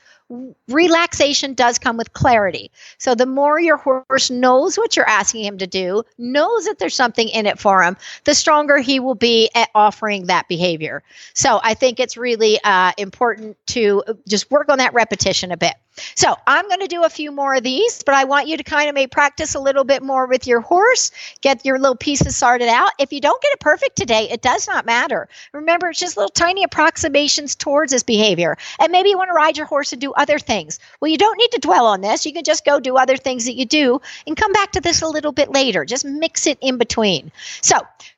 relaxation 0.68 1.54
does 1.54 1.78
come 1.78 1.96
with 1.96 2.12
clarity. 2.12 2.70
So 2.98 3.14
the 3.14 3.26
more 3.26 3.60
your 3.60 3.76
horse 3.76 4.30
knows 4.30 4.76
what 4.76 4.96
you're 4.96 5.08
asking 5.08 5.44
him 5.44 5.58
to 5.58 5.66
do, 5.66 6.02
knows 6.18 6.64
that 6.64 6.78
there's 6.78 6.94
something 6.94 7.28
in 7.28 7.46
it 7.46 7.58
for 7.58 7.82
him, 7.82 7.96
the 8.24 8.34
stronger 8.34 8.78
he 8.78 8.98
will 9.00 9.14
be 9.14 9.50
at 9.54 9.70
offering 9.74 10.26
that 10.26 10.48
behavior. 10.48 11.02
So 11.34 11.60
I 11.62 11.74
think 11.74 12.00
it's 12.00 12.16
really 12.16 12.58
uh, 12.64 12.92
important 12.98 13.56
to 13.68 14.02
just 14.26 14.50
work 14.50 14.68
on 14.68 14.78
that 14.78 14.94
repetition 14.94 15.52
a 15.52 15.56
bit. 15.56 15.74
So 16.14 16.34
I'm 16.46 16.68
going 16.68 16.80
to 16.80 16.86
do 16.86 17.04
a 17.04 17.10
few 17.10 17.32
more 17.32 17.54
of 17.54 17.62
these, 17.62 18.02
but 18.02 18.14
I 18.14 18.24
want 18.24 18.48
you 18.48 18.56
to 18.56 18.62
kind 18.62 18.88
of 18.88 18.94
maybe 18.94 19.08
practice 19.08 19.54
a 19.54 19.60
little 19.60 19.84
bit 19.84 20.02
more 20.02 20.26
with 20.26 20.46
your 20.46 20.60
horse, 20.60 21.10
get 21.40 21.64
your 21.64 21.78
little 21.78 21.96
pieces 21.96 22.36
sorted 22.36 22.68
out. 22.68 22.90
If 22.98 23.12
you 23.12 23.20
don't 23.20 23.40
get 23.42 23.52
it 23.52 23.60
perfect 23.60 23.96
today, 23.96 24.28
it 24.30 24.42
does 24.42 24.66
not 24.66 24.86
matter. 24.86 25.28
Remember, 25.52 25.90
it's 25.90 26.00
just 26.00 26.16
little 26.16 26.30
tiny 26.30 26.64
approximations 26.64 27.54
towards 27.54 27.92
this 27.92 28.02
behavior. 28.02 28.56
And 28.78 28.92
maybe 28.92 29.10
you 29.10 29.18
want 29.18 29.28
to 29.28 29.34
ride 29.34 29.56
your 29.56 29.66
horse 29.66 29.92
and 29.92 30.00
do 30.00 30.12
other 30.12 30.38
things. 30.38 30.78
Well, 31.00 31.10
you 31.10 31.18
don't 31.18 31.38
need 31.38 31.50
to 31.52 31.60
dwell 31.60 31.86
on 31.86 32.00
this. 32.00 32.26
You 32.26 32.32
can 32.32 32.44
just 32.44 32.64
go 32.64 32.80
do 32.80 32.96
other 32.96 33.16
things 33.16 33.46
that 33.46 33.54
you 33.54 33.64
do 33.66 34.00
and 34.26 34.36
come 34.36 34.52
back 34.52 34.72
to 34.72 34.80
this 34.80 35.02
a 35.02 35.08
little 35.08 35.32
bit 35.32 35.50
later. 35.50 35.84
Just 35.84 36.04
mix 36.04 36.46
it 36.46 36.58
in 36.60 36.78
between. 36.78 37.32
So 37.62 37.76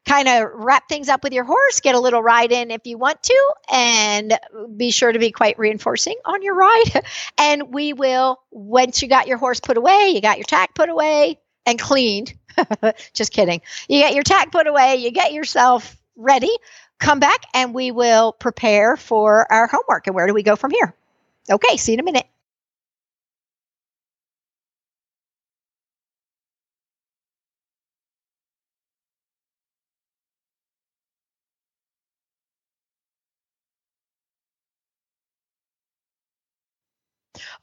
kind 0.08 0.26
of 0.26 0.50
wrap 0.54 0.88
things 0.88 1.08
up 1.08 1.22
with 1.22 1.32
your 1.32 1.44
horse, 1.44 1.80
get 1.80 1.94
a 1.94 2.00
little 2.00 2.22
ride 2.22 2.50
in 2.50 2.70
if 2.70 2.86
you 2.86 2.96
want 2.96 3.22
to, 3.22 3.54
and 3.70 4.38
be 4.76 4.90
sure 4.90 5.12
to 5.12 5.18
be 5.18 5.30
quite 5.30 5.58
reinforcing 5.58 6.16
on 6.24 6.42
your 6.42 6.54
ride. 6.54 7.04
And 7.36 7.67
we 7.70 7.92
will, 7.92 8.40
once 8.50 9.02
you 9.02 9.08
got 9.08 9.28
your 9.28 9.38
horse 9.38 9.60
put 9.60 9.76
away, 9.76 10.12
you 10.14 10.20
got 10.20 10.38
your 10.38 10.44
tack 10.44 10.74
put 10.74 10.88
away 10.88 11.38
and 11.66 11.78
cleaned. 11.78 12.34
Just 13.12 13.32
kidding. 13.32 13.60
You 13.88 14.00
get 14.00 14.14
your 14.14 14.22
tack 14.24 14.52
put 14.52 14.66
away, 14.66 14.96
you 14.96 15.10
get 15.10 15.32
yourself 15.32 15.96
ready, 16.16 16.50
come 16.98 17.20
back 17.20 17.44
and 17.54 17.74
we 17.74 17.90
will 17.90 18.32
prepare 18.32 18.96
for 18.96 19.50
our 19.52 19.66
homework. 19.66 20.06
And 20.06 20.16
where 20.16 20.26
do 20.26 20.34
we 20.34 20.42
go 20.42 20.56
from 20.56 20.70
here? 20.70 20.94
Okay, 21.50 21.76
see 21.76 21.92
you 21.92 21.96
in 21.96 22.00
a 22.00 22.04
minute. 22.04 22.26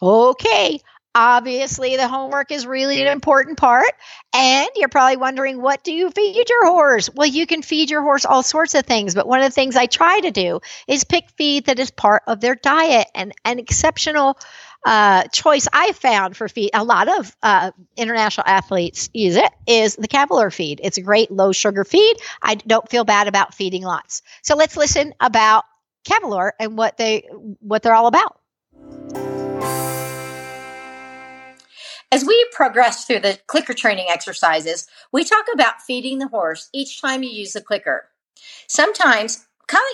Okay. 0.01 0.79
Obviously, 1.17 1.95
the 1.95 2.09
homework 2.09 2.51
is 2.51 2.67
really 2.67 3.01
an 3.01 3.07
important 3.07 3.57
part. 3.57 3.89
And 4.33 4.67
you're 4.75 4.89
probably 4.89 5.15
wondering, 5.15 5.61
what 5.61 5.81
do 5.81 5.93
you 5.93 6.09
feed 6.09 6.49
your 6.49 6.65
horse? 6.65 7.09
Well, 7.15 7.27
you 7.27 7.47
can 7.47 7.61
feed 7.61 7.89
your 7.89 8.01
horse 8.01 8.25
all 8.25 8.43
sorts 8.43 8.75
of 8.75 8.85
things. 8.85 9.15
But 9.15 9.25
one 9.25 9.39
of 9.39 9.45
the 9.45 9.55
things 9.55 9.77
I 9.77 9.85
try 9.85 10.19
to 10.19 10.31
do 10.31 10.59
is 10.89 11.05
pick 11.05 11.29
feed 11.37 11.67
that 11.67 11.79
is 11.79 11.89
part 11.89 12.23
of 12.27 12.41
their 12.41 12.55
diet. 12.55 13.07
And 13.15 13.31
an 13.45 13.59
exceptional 13.59 14.37
uh, 14.85 15.23
choice 15.29 15.69
I 15.71 15.93
found 15.93 16.35
for 16.35 16.49
feed, 16.49 16.71
a 16.73 16.83
lot 16.83 17.07
of 17.07 17.35
uh, 17.41 17.71
international 17.95 18.45
athletes 18.45 19.09
use 19.13 19.37
it, 19.37 19.51
is 19.65 19.95
the 19.95 20.09
Cavalor 20.09 20.51
feed. 20.51 20.81
It's 20.83 20.97
a 20.97 21.01
great 21.01 21.31
low 21.31 21.53
sugar 21.53 21.85
feed. 21.85 22.17
I 22.41 22.55
don't 22.55 22.89
feel 22.89 23.05
bad 23.05 23.29
about 23.29 23.53
feeding 23.53 23.83
lots. 23.83 24.21
So 24.43 24.57
let's 24.57 24.75
listen 24.75 25.13
about 25.21 25.63
Cavalor 26.03 26.53
and 26.59 26.77
what 26.77 26.97
they 26.97 27.27
what 27.61 27.81
they're 27.83 27.95
all 27.95 28.07
about. 28.07 28.37
As 32.11 32.23
we 32.23 32.45
progress 32.51 33.05
through 33.05 33.19
the 33.19 33.39
clicker 33.47 33.73
training 33.73 34.07
exercises, 34.09 34.87
we 35.11 35.23
talk 35.23 35.45
about 35.53 35.81
feeding 35.81 36.19
the 36.19 36.27
horse 36.27 36.69
each 36.71 37.01
time 37.01 37.23
you 37.23 37.29
use 37.29 37.53
the 37.53 37.61
clicker. 37.61 38.09
Sometimes, 38.67 39.47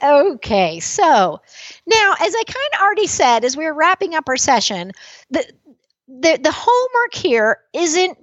Okay, 0.02 0.80
so 0.82 1.42
now, 1.86 2.16
as 2.20 2.36
I 2.36 2.44
kind 2.46 2.70
of 2.74 2.82
already 2.82 3.08
said, 3.08 3.46
as 3.46 3.56
we 3.56 3.64
were 3.66 3.74
wrapping 3.74 4.16
up 4.16 4.28
our 4.28 4.38
session, 4.38 4.92
the 5.30 5.46
the 6.08 6.40
the 6.42 6.54
homework 6.54 7.14
here 7.14 7.60
isn't 7.74 8.18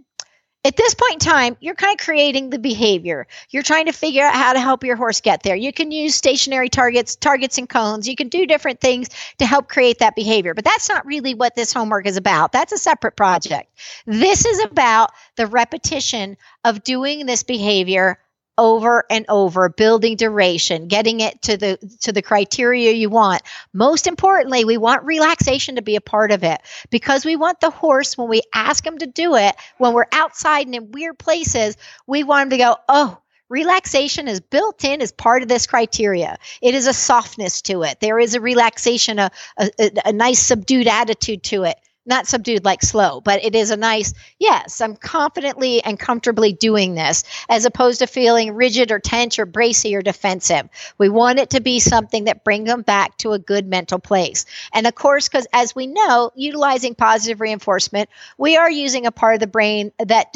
at 0.66 0.76
this 0.76 0.94
point 0.94 1.12
in 1.12 1.18
time, 1.20 1.57
you're 1.61 1.76
kind 1.76 1.98
of 1.98 2.05
creating 2.05 2.50
the 2.50 2.59
behavior. 2.59 3.29
You're 3.50 3.62
trying 3.62 3.87
to 3.87 3.92
figure 3.92 4.24
out 4.24 4.35
how 4.35 4.52
to 4.52 4.59
help 4.59 4.83
your 4.83 4.96
horse 4.96 5.20
get 5.20 5.44
there. 5.44 5.55
You 5.55 5.72
can 5.72 5.92
use 5.92 6.16
stationary 6.16 6.68
targets, 6.68 7.14
targets 7.14 7.57
and 7.57 7.68
cones. 7.68 8.09
You 8.09 8.16
can 8.16 8.29
do 8.29 8.46
different 8.46 8.81
things 8.81 9.09
to 9.38 9.46
help 9.46 9.68
create 9.68 10.00
that 10.00 10.16
behavior. 10.16 10.55
But 10.55 10.64
that's 10.64 10.88
not 10.88 11.07
really 11.07 11.35
what 11.35 11.55
this 11.55 11.72
homework 11.72 12.07
is 12.07 12.16
about. 12.16 12.50
That's 12.50 12.72
a 12.72 12.79
separate 12.79 13.14
project. 13.14 13.70
This 14.07 14.44
is 14.44 14.64
about 14.64 15.11
the 15.37 15.46
repetition 15.46 16.37
of 16.64 16.83
doing 16.83 17.26
this 17.26 17.44
behavior 17.44 18.18
over 18.59 19.05
and 19.11 19.25
over 19.29 19.69
building 19.69 20.16
duration 20.16 20.88
getting 20.88 21.21
it 21.21 21.40
to 21.42 21.57
the 21.57 21.79
to 22.01 22.12
the 22.12 22.23
criteria 22.23 22.92
you 22.92 23.11
want. 23.11 23.42
Most 23.73 24.07
importantly 24.07 24.64
we 24.64 24.77
want 24.77 25.05
relaxation 25.05 25.77
to 25.77 25.83
be 25.83 25.97
a 25.97 26.01
part 26.01 26.33
of 26.33 26.42
it 26.45 26.61
because 26.90 27.25
we 27.25 27.37
want 27.37 27.61
the 27.61 27.71
horse 27.71 28.16
when 28.16 28.29
we 28.29 28.42
ask 28.55 28.87
him 28.87 28.99
to 28.99 29.07
do 29.07 29.37
it 29.37 29.55
when 29.79 29.92
we're 29.92 30.07
outside 30.12 30.66
and 30.66 30.75
in 30.75 30.90
weird 30.90 31.19
places 31.19 31.77
we 32.07 32.23
want 32.23 32.45
him 32.45 32.51
to 32.51 32.59
go 32.59 32.77
oh 32.88 33.19
relaxation 33.49 34.29
is 34.29 34.40
built 34.40 34.85
in 34.85 35.01
as 35.01 35.12
part 35.12 35.42
of 35.42 35.49
this 35.49 35.66
criteria. 35.69 36.37
It 36.61 36.75
is 36.75 36.88
a 36.88 36.92
softness 36.92 37.62
to 37.62 37.83
it. 37.83 38.01
There 38.01 38.19
is 38.19 38.35
a 38.35 38.40
relaxation 38.40 39.21
a, 39.21 39.31
a, 39.59 39.71
a 40.07 40.12
nice 40.12 40.40
subdued 40.40 40.88
attitude 40.88 41.45
to 41.45 41.64
it 41.64 41.79
not 42.07 42.27
subdued 42.27 42.64
like 42.64 42.83
slow, 42.83 43.21
but 43.21 43.45
it 43.45 43.55
is 43.55 43.71
a 43.71 43.77
nice, 43.77 44.14
yes, 44.38 44.81
I'm 44.81 44.97
confidently 44.97 45.83
and 45.83 45.99
comfortably 45.99 46.53
doing 46.53 46.95
this 46.95 47.25
as 47.49 47.64
opposed 47.64 47.99
to 47.99 48.07
feeling 48.07 48.55
rigid 48.55 48.90
or 48.90 48.99
tense 48.99 49.38
or 49.38 49.47
bracy 49.47 49.95
or 49.95 50.03
defensive. 50.03 50.69
We 50.99 51.09
want 51.09 51.38
it 51.38 51.51
to 51.51 51.61
be 51.61 51.81
something 51.81 52.25
that 52.25 52.45
brings 52.45 52.69
them 52.69 52.83
back 52.83 53.16
to 53.19 53.33
a 53.33 53.38
good 53.38 53.66
mental 53.66 53.99
place. 53.99 54.47
And 54.73 54.87
of 54.87 54.95
course, 54.95 55.29
because 55.29 55.47
as 55.53 55.75
we 55.75 55.87
know, 55.87 56.31
utilizing 56.35 56.95
positive 56.95 57.40
reinforcement, 57.40 58.09
we 58.38 58.57
are 58.57 58.71
using 58.71 59.07
a 59.07 59.12
part 59.12 59.35
of 59.35 59.40
the 59.40 59.47
brain 59.47 59.92
that 59.99 60.35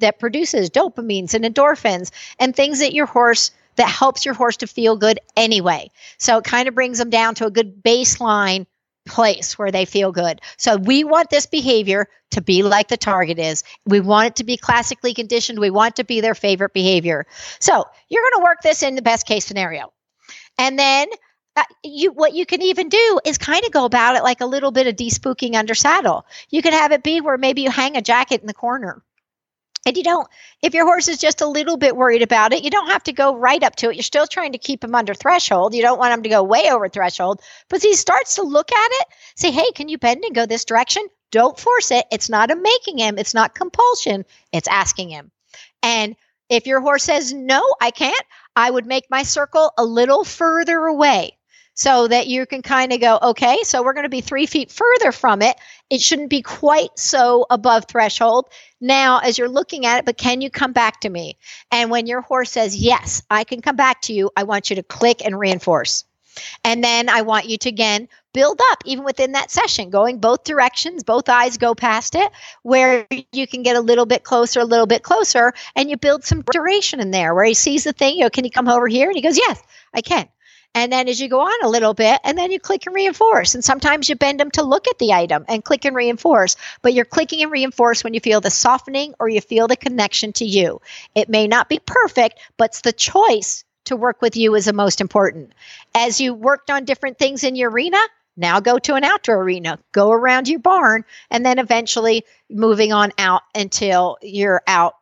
that 0.00 0.18
produces 0.18 0.70
dopamines 0.70 1.34
and 1.34 1.44
endorphins 1.44 2.10
and 2.38 2.54
things 2.54 2.80
that 2.80 2.94
your 2.94 3.06
horse 3.06 3.50
that 3.76 3.88
helps 3.88 4.24
your 4.24 4.34
horse 4.34 4.58
to 4.58 4.66
feel 4.66 4.96
good 4.96 5.18
anyway. 5.36 5.90
So 6.18 6.38
it 6.38 6.44
kind 6.44 6.68
of 6.68 6.74
brings 6.74 6.98
them 6.98 7.10
down 7.10 7.34
to 7.36 7.46
a 7.46 7.50
good 7.50 7.82
baseline 7.82 8.66
place 9.06 9.58
where 9.58 9.70
they 9.70 9.84
feel 9.84 10.12
good. 10.12 10.40
So 10.56 10.76
we 10.76 11.04
want 11.04 11.30
this 11.30 11.46
behavior 11.46 12.08
to 12.30 12.40
be 12.40 12.62
like 12.62 12.88
the 12.88 12.96
target 12.96 13.38
is. 13.38 13.64
We 13.84 14.00
want 14.00 14.28
it 14.28 14.36
to 14.36 14.44
be 14.44 14.56
classically 14.56 15.14
conditioned. 15.14 15.58
We 15.58 15.70
want 15.70 15.96
to 15.96 16.04
be 16.04 16.20
their 16.20 16.34
favorite 16.34 16.72
behavior. 16.72 17.26
So 17.60 17.84
you're 18.08 18.22
going 18.22 18.42
to 18.42 18.44
work 18.44 18.62
this 18.62 18.82
in 18.82 18.94
the 18.94 19.02
best 19.02 19.26
case 19.26 19.44
scenario. 19.44 19.92
And 20.58 20.78
then 20.78 21.08
uh, 21.56 21.64
you 21.84 22.12
what 22.12 22.32
you 22.34 22.46
can 22.46 22.62
even 22.62 22.88
do 22.88 23.20
is 23.24 23.36
kind 23.36 23.64
of 23.64 23.72
go 23.72 23.84
about 23.84 24.16
it 24.16 24.22
like 24.22 24.40
a 24.40 24.46
little 24.46 24.70
bit 24.70 24.86
of 24.86 24.96
despooking 24.96 25.54
under 25.54 25.74
saddle. 25.74 26.24
You 26.50 26.62
could 26.62 26.72
have 26.72 26.92
it 26.92 27.02
be 27.02 27.20
where 27.20 27.36
maybe 27.36 27.62
you 27.62 27.70
hang 27.70 27.96
a 27.96 28.02
jacket 28.02 28.40
in 28.40 28.46
the 28.46 28.54
corner 28.54 29.02
and 29.84 29.96
you 29.96 30.04
don't, 30.04 30.28
if 30.62 30.74
your 30.74 30.84
horse 30.84 31.08
is 31.08 31.18
just 31.18 31.40
a 31.40 31.46
little 31.46 31.76
bit 31.76 31.96
worried 31.96 32.22
about 32.22 32.52
it, 32.52 32.62
you 32.62 32.70
don't 32.70 32.90
have 32.90 33.02
to 33.04 33.12
go 33.12 33.36
right 33.36 33.62
up 33.62 33.76
to 33.76 33.90
it. 33.90 33.96
You're 33.96 34.02
still 34.02 34.26
trying 34.26 34.52
to 34.52 34.58
keep 34.58 34.84
him 34.84 34.94
under 34.94 35.14
threshold. 35.14 35.74
You 35.74 35.82
don't 35.82 35.98
want 35.98 36.14
him 36.14 36.22
to 36.22 36.28
go 36.28 36.42
way 36.42 36.70
over 36.70 36.88
threshold. 36.88 37.40
But 37.68 37.82
he 37.82 37.94
starts 37.94 38.36
to 38.36 38.42
look 38.42 38.70
at 38.70 38.90
it, 38.92 39.06
say, 39.34 39.50
hey, 39.50 39.72
can 39.74 39.88
you 39.88 39.98
bend 39.98 40.24
and 40.24 40.34
go 40.34 40.46
this 40.46 40.64
direction? 40.64 41.06
Don't 41.32 41.58
force 41.58 41.90
it. 41.90 42.06
It's 42.12 42.28
not 42.28 42.50
a 42.50 42.56
making 42.56 42.98
him, 42.98 43.18
it's 43.18 43.34
not 43.34 43.54
compulsion, 43.54 44.24
it's 44.52 44.68
asking 44.68 45.08
him. 45.08 45.30
And 45.82 46.14
if 46.48 46.66
your 46.66 46.80
horse 46.80 47.04
says, 47.04 47.32
no, 47.32 47.62
I 47.80 47.90
can't, 47.90 48.26
I 48.54 48.70
would 48.70 48.86
make 48.86 49.10
my 49.10 49.22
circle 49.22 49.72
a 49.78 49.84
little 49.84 50.24
further 50.24 50.78
away 50.78 51.38
so 51.82 52.06
that 52.06 52.28
you 52.28 52.46
can 52.46 52.62
kind 52.62 52.92
of 52.92 53.00
go, 53.00 53.18
okay, 53.20 53.64
so 53.64 53.82
we're 53.82 53.92
going 53.92 54.04
to 54.04 54.08
be 54.08 54.20
three 54.20 54.46
feet 54.46 54.70
further 54.70 55.10
from 55.10 55.42
it. 55.42 55.56
It 55.90 56.00
shouldn't 56.00 56.30
be 56.30 56.40
quite 56.40 56.96
so 56.96 57.44
above 57.50 57.86
threshold. 57.88 58.48
Now, 58.80 59.18
as 59.18 59.36
you're 59.36 59.48
looking 59.48 59.84
at 59.84 59.98
it, 59.98 60.04
but 60.04 60.16
can 60.16 60.40
you 60.40 60.48
come 60.48 60.72
back 60.72 61.00
to 61.00 61.10
me? 61.10 61.38
And 61.72 61.90
when 61.90 62.06
your 62.06 62.20
horse 62.20 62.52
says, 62.52 62.76
yes, 62.76 63.24
I 63.28 63.42
can 63.42 63.62
come 63.62 63.74
back 63.74 64.02
to 64.02 64.12
you, 64.12 64.30
I 64.36 64.44
want 64.44 64.70
you 64.70 64.76
to 64.76 64.84
click 64.84 65.24
and 65.24 65.36
reinforce. 65.36 66.04
And 66.64 66.84
then 66.84 67.08
I 67.08 67.22
want 67.22 67.48
you 67.48 67.58
to 67.58 67.68
again 67.68 68.08
build 68.32 68.60
up 68.70 68.84
even 68.86 69.04
within 69.04 69.32
that 69.32 69.50
session, 69.50 69.90
going 69.90 70.18
both 70.18 70.44
directions, 70.44 71.02
both 71.02 71.28
eyes 71.28 71.58
go 71.58 71.74
past 71.74 72.14
it, 72.14 72.30
where 72.62 73.08
you 73.32 73.48
can 73.48 73.64
get 73.64 73.74
a 73.74 73.80
little 73.80 74.06
bit 74.06 74.22
closer, 74.22 74.60
a 74.60 74.64
little 74.64 74.86
bit 74.86 75.02
closer, 75.02 75.52
and 75.74 75.90
you 75.90 75.96
build 75.96 76.22
some 76.22 76.42
duration 76.42 77.00
in 77.00 77.10
there 77.10 77.34
where 77.34 77.44
he 77.44 77.54
sees 77.54 77.82
the 77.82 77.92
thing, 77.92 78.14
you 78.14 78.20
know, 78.20 78.30
can 78.30 78.44
you 78.44 78.52
come 78.52 78.68
over 78.68 78.86
here? 78.86 79.08
And 79.08 79.16
he 79.16 79.20
goes, 79.20 79.36
Yes, 79.36 79.60
I 79.92 80.00
can. 80.00 80.28
And 80.74 80.92
then 80.92 81.08
as 81.08 81.20
you 81.20 81.28
go 81.28 81.40
on 81.40 81.64
a 81.64 81.68
little 81.68 81.94
bit, 81.94 82.20
and 82.24 82.36
then 82.38 82.50
you 82.50 82.58
click 82.58 82.86
and 82.86 82.94
reinforce. 82.94 83.54
And 83.54 83.64
sometimes 83.64 84.08
you 84.08 84.16
bend 84.16 84.40
them 84.40 84.50
to 84.52 84.62
look 84.62 84.88
at 84.88 84.98
the 84.98 85.12
item 85.12 85.44
and 85.48 85.64
click 85.64 85.84
and 85.84 85.94
reinforce. 85.94 86.56
But 86.80 86.94
you're 86.94 87.04
clicking 87.04 87.42
and 87.42 87.52
reinforce 87.52 88.02
when 88.02 88.14
you 88.14 88.20
feel 88.20 88.40
the 88.40 88.50
softening 88.50 89.14
or 89.20 89.28
you 89.28 89.40
feel 89.40 89.68
the 89.68 89.76
connection 89.76 90.32
to 90.34 90.44
you. 90.44 90.80
It 91.14 91.28
may 91.28 91.46
not 91.46 91.68
be 91.68 91.78
perfect, 91.78 92.38
but 92.56 92.70
it's 92.70 92.80
the 92.80 92.92
choice 92.92 93.64
to 93.84 93.96
work 93.96 94.22
with 94.22 94.36
you 94.36 94.54
is 94.54 94.66
the 94.66 94.72
most 94.72 95.00
important. 95.00 95.52
As 95.94 96.20
you 96.20 96.34
worked 96.34 96.70
on 96.70 96.84
different 96.84 97.18
things 97.18 97.44
in 97.44 97.56
your 97.56 97.70
arena, 97.70 97.98
now 98.36 98.60
go 98.60 98.78
to 98.78 98.94
an 98.94 99.04
outdoor 99.04 99.42
arena, 99.42 99.78
go 99.92 100.10
around 100.10 100.48
your 100.48 100.60
barn, 100.60 101.04
and 101.30 101.44
then 101.44 101.58
eventually 101.58 102.24
moving 102.48 102.92
on 102.92 103.12
out 103.18 103.42
until 103.54 104.16
you're 104.22 104.62
out 104.66 104.94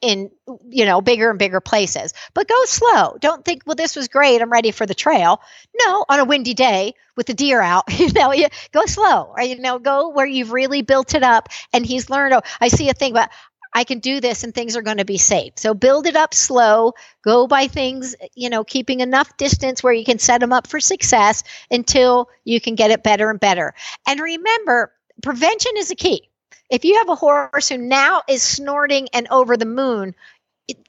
in 0.00 0.30
you 0.68 0.84
know 0.84 1.00
bigger 1.00 1.30
and 1.30 1.38
bigger 1.38 1.60
places. 1.60 2.12
But 2.32 2.48
go 2.48 2.64
slow. 2.64 3.16
Don't 3.20 3.44
think 3.44 3.62
well 3.66 3.76
this 3.76 3.96
was 3.96 4.08
great. 4.08 4.40
I'm 4.40 4.50
ready 4.50 4.70
for 4.70 4.86
the 4.86 4.94
trail. 4.94 5.40
No 5.78 6.04
on 6.08 6.20
a 6.20 6.24
windy 6.24 6.54
day 6.54 6.94
with 7.16 7.26
the 7.26 7.34
deer 7.34 7.60
out 7.60 7.84
you 7.98 8.12
know 8.12 8.32
you 8.32 8.48
go 8.72 8.86
slow. 8.86 9.32
Or 9.36 9.42
you 9.42 9.58
know 9.58 9.78
go 9.78 10.08
where 10.10 10.26
you've 10.26 10.52
really 10.52 10.82
built 10.82 11.14
it 11.14 11.22
up 11.22 11.48
and 11.72 11.84
he's 11.84 12.10
learned 12.10 12.34
oh 12.34 12.42
i 12.60 12.68
see 12.68 12.88
a 12.88 12.94
thing 12.94 13.12
but 13.12 13.30
i 13.72 13.84
can 13.84 13.98
do 13.98 14.20
this 14.20 14.44
and 14.44 14.54
things 14.54 14.76
are 14.76 14.82
going 14.82 14.98
to 14.98 15.04
be 15.04 15.18
safe. 15.18 15.52
So 15.56 15.74
build 15.74 16.06
it 16.06 16.16
up 16.16 16.32
slow. 16.34 16.94
Go 17.22 17.46
by 17.46 17.66
things 17.66 18.14
you 18.34 18.50
know 18.50 18.64
keeping 18.64 19.00
enough 19.00 19.36
distance 19.36 19.82
where 19.82 19.92
you 19.92 20.04
can 20.04 20.18
set 20.18 20.40
them 20.40 20.52
up 20.52 20.66
for 20.66 20.80
success 20.80 21.42
until 21.70 22.28
you 22.44 22.60
can 22.60 22.74
get 22.74 22.90
it 22.90 23.02
better 23.02 23.30
and 23.30 23.40
better. 23.40 23.74
And 24.06 24.20
remember 24.20 24.92
prevention 25.22 25.72
is 25.76 25.90
a 25.90 25.94
key 25.94 26.28
if 26.70 26.84
you 26.84 26.98
have 26.98 27.08
a 27.08 27.14
horse 27.14 27.68
who 27.68 27.78
now 27.78 28.22
is 28.28 28.42
snorting 28.42 29.08
and 29.12 29.28
over 29.30 29.56
the 29.56 29.66
moon, 29.66 30.14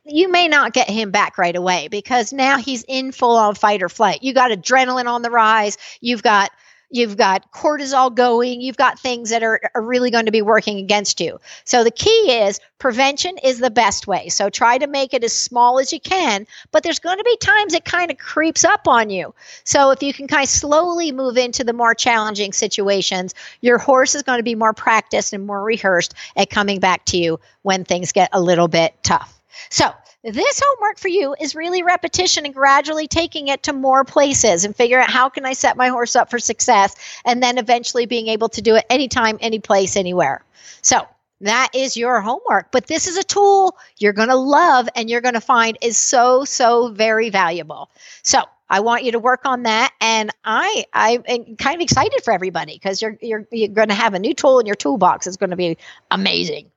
you 0.05 0.31
may 0.31 0.47
not 0.47 0.73
get 0.73 0.89
him 0.89 1.11
back 1.11 1.37
right 1.37 1.55
away 1.55 1.87
because 1.89 2.31
now 2.31 2.57
he's 2.57 2.85
in 2.87 3.11
full 3.11 3.35
on 3.35 3.55
fight 3.55 3.83
or 3.83 3.89
flight. 3.89 4.23
You 4.23 4.33
got 4.33 4.51
adrenaline 4.51 5.07
on 5.07 5.21
the 5.21 5.29
rise. 5.31 5.77
You've 5.99 6.23
got 6.23 6.51
you've 6.95 7.17
got 7.17 7.51
cortisol 7.51 8.13
going, 8.13 8.61
you've 8.61 8.77
got 8.77 8.97
things 8.97 9.29
that 9.29 9.43
are, 9.43 9.59
are 9.75 9.81
really 9.81 10.09
going 10.09 10.25
to 10.25 10.31
be 10.31 10.41
working 10.41 10.79
against 10.79 11.19
you. 11.19 11.39
So 11.65 11.83
the 11.83 11.91
key 11.91 12.31
is 12.31 12.59
prevention 12.79 13.37
is 13.43 13.59
the 13.59 13.69
best 13.69 14.07
way. 14.07 14.29
So 14.29 14.49
try 14.49 14.77
to 14.77 14.87
make 14.87 15.13
it 15.13 15.23
as 15.23 15.33
small 15.33 15.79
as 15.79 15.91
you 15.91 15.99
can, 15.99 16.47
but 16.71 16.83
there's 16.83 16.99
going 16.99 17.17
to 17.17 17.23
be 17.23 17.37
times 17.37 17.73
it 17.73 17.83
kind 17.83 18.11
of 18.11 18.17
creeps 18.17 18.63
up 18.63 18.87
on 18.87 19.09
you. 19.09 19.33
So 19.65 19.91
if 19.91 20.01
you 20.01 20.13
can 20.13 20.27
kind 20.27 20.43
of 20.43 20.49
slowly 20.49 21.11
move 21.11 21.37
into 21.37 21.63
the 21.63 21.73
more 21.73 21.93
challenging 21.93 22.53
situations, 22.53 23.33
your 23.61 23.77
horse 23.77 24.15
is 24.15 24.23
going 24.23 24.39
to 24.39 24.43
be 24.43 24.55
more 24.55 24.73
practiced 24.73 25.33
and 25.33 25.45
more 25.45 25.63
rehearsed 25.63 26.13
at 26.37 26.49
coming 26.49 26.79
back 26.79 27.05
to 27.05 27.17
you 27.17 27.39
when 27.63 27.83
things 27.83 28.13
get 28.13 28.29
a 28.31 28.41
little 28.41 28.67
bit 28.67 28.95
tough. 29.03 29.41
So 29.69 29.91
this 30.23 30.61
homework 30.63 30.97
for 30.97 31.07
you 31.07 31.35
is 31.39 31.55
really 31.55 31.83
repetition 31.83 32.45
and 32.45 32.53
gradually 32.53 33.07
taking 33.07 33.47
it 33.47 33.63
to 33.63 33.73
more 33.73 34.03
places 34.03 34.65
and 34.65 34.75
figure 34.75 34.99
out 34.99 35.09
how 35.09 35.29
can 35.29 35.45
I 35.45 35.53
set 35.53 35.77
my 35.77 35.89
horse 35.89 36.15
up 36.15 36.29
for 36.29 36.39
success 36.39 36.95
and 37.25 37.43
then 37.43 37.57
eventually 37.57 38.05
being 38.05 38.27
able 38.27 38.49
to 38.49 38.61
do 38.61 38.75
it 38.75 38.85
anytime, 38.89 39.37
any 39.41 39.59
place, 39.59 39.95
anywhere. 39.95 40.43
So 40.81 41.07
that 41.41 41.69
is 41.73 41.97
your 41.97 42.21
homework. 42.21 42.71
But 42.71 42.87
this 42.87 43.07
is 43.07 43.17
a 43.17 43.23
tool 43.23 43.77
you're 43.97 44.13
going 44.13 44.29
to 44.29 44.35
love 44.35 44.89
and 44.95 45.09
you're 45.09 45.21
going 45.21 45.33
to 45.35 45.41
find 45.41 45.77
is 45.81 45.97
so, 45.97 46.43
so 46.45 46.89
very 46.89 47.29
valuable. 47.29 47.89
So 48.23 48.41
I 48.69 48.79
want 48.79 49.03
you 49.03 49.11
to 49.11 49.19
work 49.19 49.41
on 49.45 49.63
that. 49.63 49.93
And 50.01 50.31
I, 50.43 50.85
I'm 50.93 51.55
kind 51.57 51.75
of 51.75 51.81
excited 51.81 52.23
for 52.23 52.33
everybody 52.33 52.73
because 52.73 53.01
you're, 53.01 53.17
you're, 53.21 53.47
you're 53.51 53.69
going 53.69 53.89
to 53.89 53.93
have 53.93 54.13
a 54.13 54.19
new 54.19 54.33
tool 54.33 54.59
in 54.59 54.65
your 54.65 54.75
toolbox. 54.75 55.27
It's 55.27 55.37
going 55.37 55.51
to 55.51 55.55
be 55.55 55.77
amazing. 56.09 56.71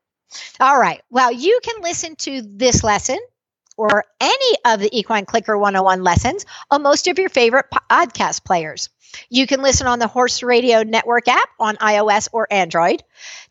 All 0.61 0.79
right. 0.79 1.01
Well, 1.11 1.33
you 1.33 1.59
can 1.63 1.83
listen 1.83 2.17
to 2.17 2.43
this 2.43 2.85
lesson 2.85 3.19
or 3.77 4.05
any 4.21 4.57
of 4.65 4.81
the 4.81 4.99
Equine 4.99 5.25
Clicker 5.25 5.57
101 5.57 6.03
lessons 6.03 6.45
on 6.71 6.83
most 6.83 7.07
of 7.07 7.17
your 7.19 7.29
favorite 7.29 7.67
podcast 7.91 8.45
players. 8.45 8.89
You 9.31 9.47
can 9.47 9.63
listen 9.63 9.87
on 9.87 10.01
the 10.01 10.07
Horse 10.07 10.43
Radio 10.43 10.83
Network 10.83 11.29
app 11.29 11.49
on 11.59 11.77
iOS 11.77 12.29
or 12.33 12.47
Android. 12.51 13.03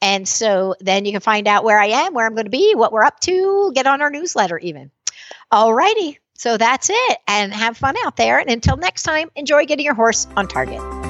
And 0.02 0.28
so 0.28 0.76
then 0.82 1.06
you 1.06 1.14
can 1.14 1.22
find 1.22 1.48
out 1.48 1.64
where 1.64 1.80
I 1.80 1.86
am, 1.88 2.14
where 2.14 2.26
I'm 2.26 2.34
going 2.34 2.44
to 2.46 2.52
be, 2.52 2.74
what 2.76 2.92
we're 2.92 3.04
up 3.04 3.22
to, 3.22 3.72
get 3.74 3.88
on 3.88 4.02
our 4.02 4.10
newsletter 4.10 4.60
even. 4.60 4.92
All 5.50 5.74
righty. 5.74 6.20
So 6.34 6.58
that's 6.58 6.90
it. 6.90 7.20
And 7.26 7.54
have 7.54 7.78
fun 7.78 7.96
out 8.04 8.18
there. 8.18 8.40
And 8.40 8.50
until 8.50 8.76
next 8.76 9.04
time, 9.04 9.32
enjoy 9.36 9.66
getting 9.66 9.86
your 9.86 9.94
horse 9.94 10.28
on 10.36 10.50
target. 10.50 11.03